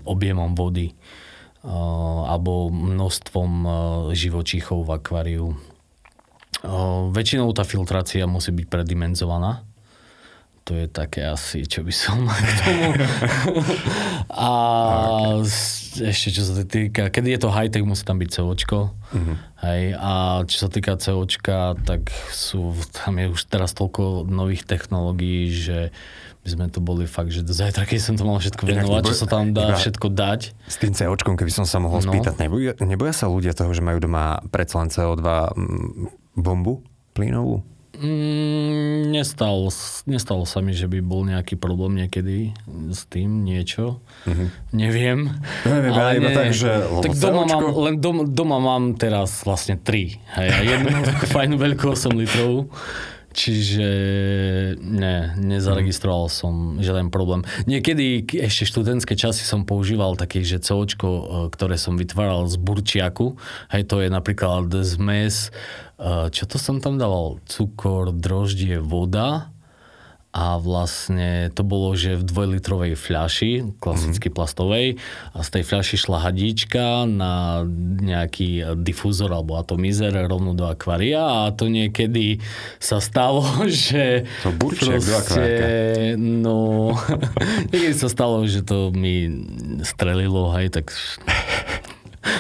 objemom 0.04 0.52
vody 0.60 0.92
e, 0.92 0.96
alebo 2.28 2.68
množstvom 2.68 3.52
e, 3.64 3.70
živočíchov 4.12 4.84
v 4.84 4.90
akváriu. 5.00 5.46
Väčšinou 7.16 7.52
tá 7.52 7.68
filtrácia 7.68 8.24
musí 8.24 8.52
byť 8.56 8.68
predimenzovaná, 8.72 9.68
to 10.64 10.80
je 10.80 10.88
také 10.88 11.28
asi, 11.28 11.68
čo 11.68 11.84
by 11.84 11.92
som 11.92 12.24
k 12.48 12.52
tomu. 12.64 12.90
a 14.32 14.52
okay. 15.44 16.08
ešte 16.08 16.40
čo 16.40 16.44
sa 16.48 16.64
týka, 16.64 17.12
kedy 17.12 17.36
je 17.36 17.40
to 17.44 17.52
high-tech, 17.52 17.84
musí 17.84 18.08
tam 18.08 18.20
byť 18.24 18.30
COčko. 18.32 18.80
Uh-huh. 18.96 19.36
Hej, 19.60 19.96
a 20.00 20.44
čo 20.48 20.58
sa 20.64 20.70
týka 20.72 20.96
COčka, 20.96 21.76
tak 21.84 22.08
sú, 22.32 22.72
tam 22.96 23.20
je 23.20 23.28
už 23.36 23.42
teraz 23.52 23.76
toľko 23.76 24.24
nových 24.28 24.64
technológií, 24.64 25.52
že 25.52 25.92
by 26.44 26.50
sme 26.52 26.66
to 26.68 26.84
boli 26.84 27.08
fakt, 27.08 27.32
že 27.32 27.44
do 27.44 27.56
zajtra, 27.56 27.88
keď 27.88 28.00
som 28.04 28.16
to 28.20 28.28
mal 28.28 28.36
všetko 28.36 28.68
venovať, 28.68 29.04
čo 29.08 29.16
sa 29.16 29.28
tam 29.32 29.56
dá 29.56 29.80
všetko 29.80 30.12
dať. 30.12 30.52
S 30.68 30.76
tým 30.80 30.92
COčkom, 30.92 31.40
keby 31.40 31.52
som 31.52 31.64
sa 31.64 31.80
mohol 31.80 32.04
no. 32.04 32.08
spýtať, 32.12 32.40
neboja, 32.40 32.76
neboja 32.84 33.16
sa 33.16 33.32
ľudia 33.32 33.56
toho, 33.56 33.72
že 33.72 33.80
majú 33.80 34.04
doma 34.04 34.44
predsa 34.52 34.84
len 34.84 34.92
CO2 34.92 35.24
bombu 36.36 36.84
plynovú? 37.16 37.64
Mm, 37.94 39.14
nestalo, 39.14 39.70
nestalo 40.10 40.50
sa 40.50 40.66
mi, 40.66 40.74
že 40.74 40.90
by 40.90 40.98
bol 41.06 41.30
nejaký 41.30 41.62
problém 41.62 41.94
niekedy 42.02 42.50
s 42.90 43.06
tým 43.06 43.46
niečo. 43.46 44.02
Mm-hmm. 44.26 44.48
Neviem. 44.74 45.20
Neviem, 45.70 45.94
ale 45.94 46.18
iba 46.18 46.30
tak, 46.34 46.58
že... 46.58 46.90
Tak 46.90 47.14
doma 47.22 47.46
mám, 47.46 47.64
len 47.86 47.96
doma, 48.02 48.26
doma 48.26 48.58
mám 48.58 48.98
teraz 48.98 49.46
vlastne 49.46 49.78
tri. 49.78 50.18
Hej, 50.34 50.74
jednu 50.74 50.90
takú 51.14 51.26
fajnú 51.30 51.56
veľkú 51.62 51.86
8 51.94 52.18
litrov. 52.18 52.74
Čiže 53.34 53.90
ne, 54.78 55.34
nezaregistroval 55.42 56.30
som 56.30 56.78
žiaden 56.78 57.10
problém. 57.10 57.42
Niekedy 57.66 58.30
ešte 58.46 58.70
študentské 58.70 59.18
časy 59.18 59.42
som 59.42 59.66
používal 59.66 60.14
také, 60.14 60.46
že 60.46 60.62
COčko, 60.62 61.10
e, 61.10 61.24
ktoré 61.50 61.82
som 61.82 61.98
vytváral 61.98 62.46
z 62.46 62.62
burčiaku. 62.62 63.34
Hej, 63.74 63.90
to 63.90 64.06
je 64.06 64.14
napríklad 64.14 64.70
zmes, 64.86 65.50
čo 66.04 66.44
to 66.44 66.60
som 66.60 66.84
tam 66.84 67.00
dával? 67.00 67.40
Cukor, 67.48 68.12
droždie, 68.12 68.84
voda 68.84 69.54
a 70.34 70.58
vlastne 70.58 71.54
to 71.54 71.62
bolo, 71.62 71.94
že 71.94 72.18
v 72.18 72.26
dvojlitrovej 72.26 72.98
fľaši, 72.98 73.78
klasicky 73.78 74.34
mm-hmm. 74.34 74.38
plastovej, 74.42 74.88
a 75.30 75.38
z 75.46 75.50
tej 75.54 75.64
fľaši 75.70 75.96
šla 76.02 76.26
hadička 76.26 77.06
na 77.06 77.62
nejaký 78.02 78.82
difúzor 78.82 79.30
alebo 79.30 79.62
atomizer 79.62 80.10
rovno 80.26 80.58
do 80.58 80.66
akvária 80.66 81.22
a 81.22 81.54
to 81.54 81.70
niekedy 81.70 82.42
sa 82.82 82.98
stalo, 82.98 83.46
že 83.70 84.26
to 84.42 84.50
proste, 84.58 85.06
do 85.06 85.14
akvárka. 85.14 85.66
no, 86.18 86.98
niekedy 87.70 87.94
sa 87.94 88.10
stalo, 88.10 88.42
že 88.50 88.66
to 88.66 88.90
mi 88.90 89.30
strelilo, 89.86 90.50
hej, 90.58 90.74
tak 90.74 90.90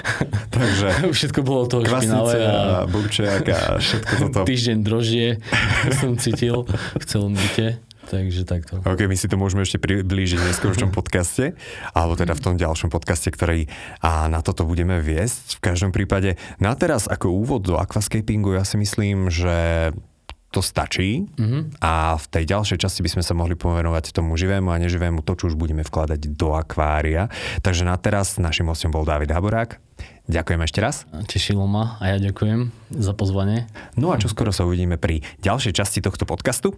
Takže 0.57 0.87
všetko 1.17 1.39
bolo 1.45 1.69
toho 1.69 1.83
špinavé. 1.85 2.39
A 2.45 2.85
burčiak 2.85 3.45
a 3.49 3.77
všetko 3.79 4.13
toto. 4.27 4.39
Týždeň 4.49 4.77
drožie 4.83 5.27
som 5.97 6.15
cítil 6.19 6.65
v 6.97 7.03
celom 7.03 7.33
byte. 7.33 7.79
Takže 8.03 8.43
takto. 8.43 8.83
OK, 8.83 9.07
my 9.07 9.15
si 9.15 9.31
to 9.31 9.39
môžeme 9.39 9.63
ešte 9.63 9.79
priblížiť 9.79 10.37
v 10.37 10.47
neskôršom 10.51 10.91
podcaste, 10.91 11.55
alebo 11.95 12.19
teda 12.19 12.35
v 12.35 12.43
tom 12.43 12.53
ďalšom 12.59 12.91
podcaste, 12.91 13.31
ktorý 13.31 13.71
a 14.03 14.27
na 14.27 14.43
toto 14.43 14.67
budeme 14.67 14.99
viesť. 14.99 15.57
V 15.57 15.71
každom 15.71 15.95
prípade, 15.95 16.35
na 16.59 16.75
teraz 16.75 17.07
ako 17.07 17.31
úvod 17.31 17.63
do 17.63 17.79
aquascapingu, 17.79 18.59
ja 18.59 18.67
si 18.67 18.75
myslím, 18.75 19.31
že 19.31 19.89
to 20.53 20.61
stačí 20.61 21.25
mm-hmm. 21.25 21.81
a 21.81 22.13
v 22.13 22.25
tej 22.29 22.43
ďalšej 22.53 22.77
časti 22.77 23.01
by 23.01 23.09
sme 23.17 23.23
sa 23.25 23.33
mohli 23.33 23.57
povenovať 23.57 24.13
tomu 24.13 24.37
živému 24.37 24.69
a 24.69 24.77
neživému, 24.77 25.25
to, 25.25 25.33
čo 25.33 25.49
už 25.49 25.57
budeme 25.57 25.81
vkladať 25.81 26.37
do 26.37 26.53
akvária. 26.53 27.33
Takže 27.65 27.89
na 27.89 27.97
teraz 27.97 28.37
našim 28.37 28.69
hostom 28.69 28.93
bol 28.93 29.01
David 29.01 29.33
Haborák. 29.33 29.81
Ďakujem 30.29 30.61
ešte 30.63 30.79
raz. 30.79 31.09
Tešilo 31.27 31.65
ma 31.65 31.97
a 31.99 32.15
ja 32.15 32.17
ďakujem 32.21 32.69
za 32.93 33.11
pozvanie. 33.17 33.67
No 33.97 34.13
a 34.13 34.21
čo 34.21 34.31
skoro 34.31 34.53
sa 34.53 34.63
uvidíme 34.63 35.01
pri 35.01 35.25
ďalšej 35.41 35.73
časti 35.73 35.99
tohto 35.99 36.23
podcastu. 36.23 36.77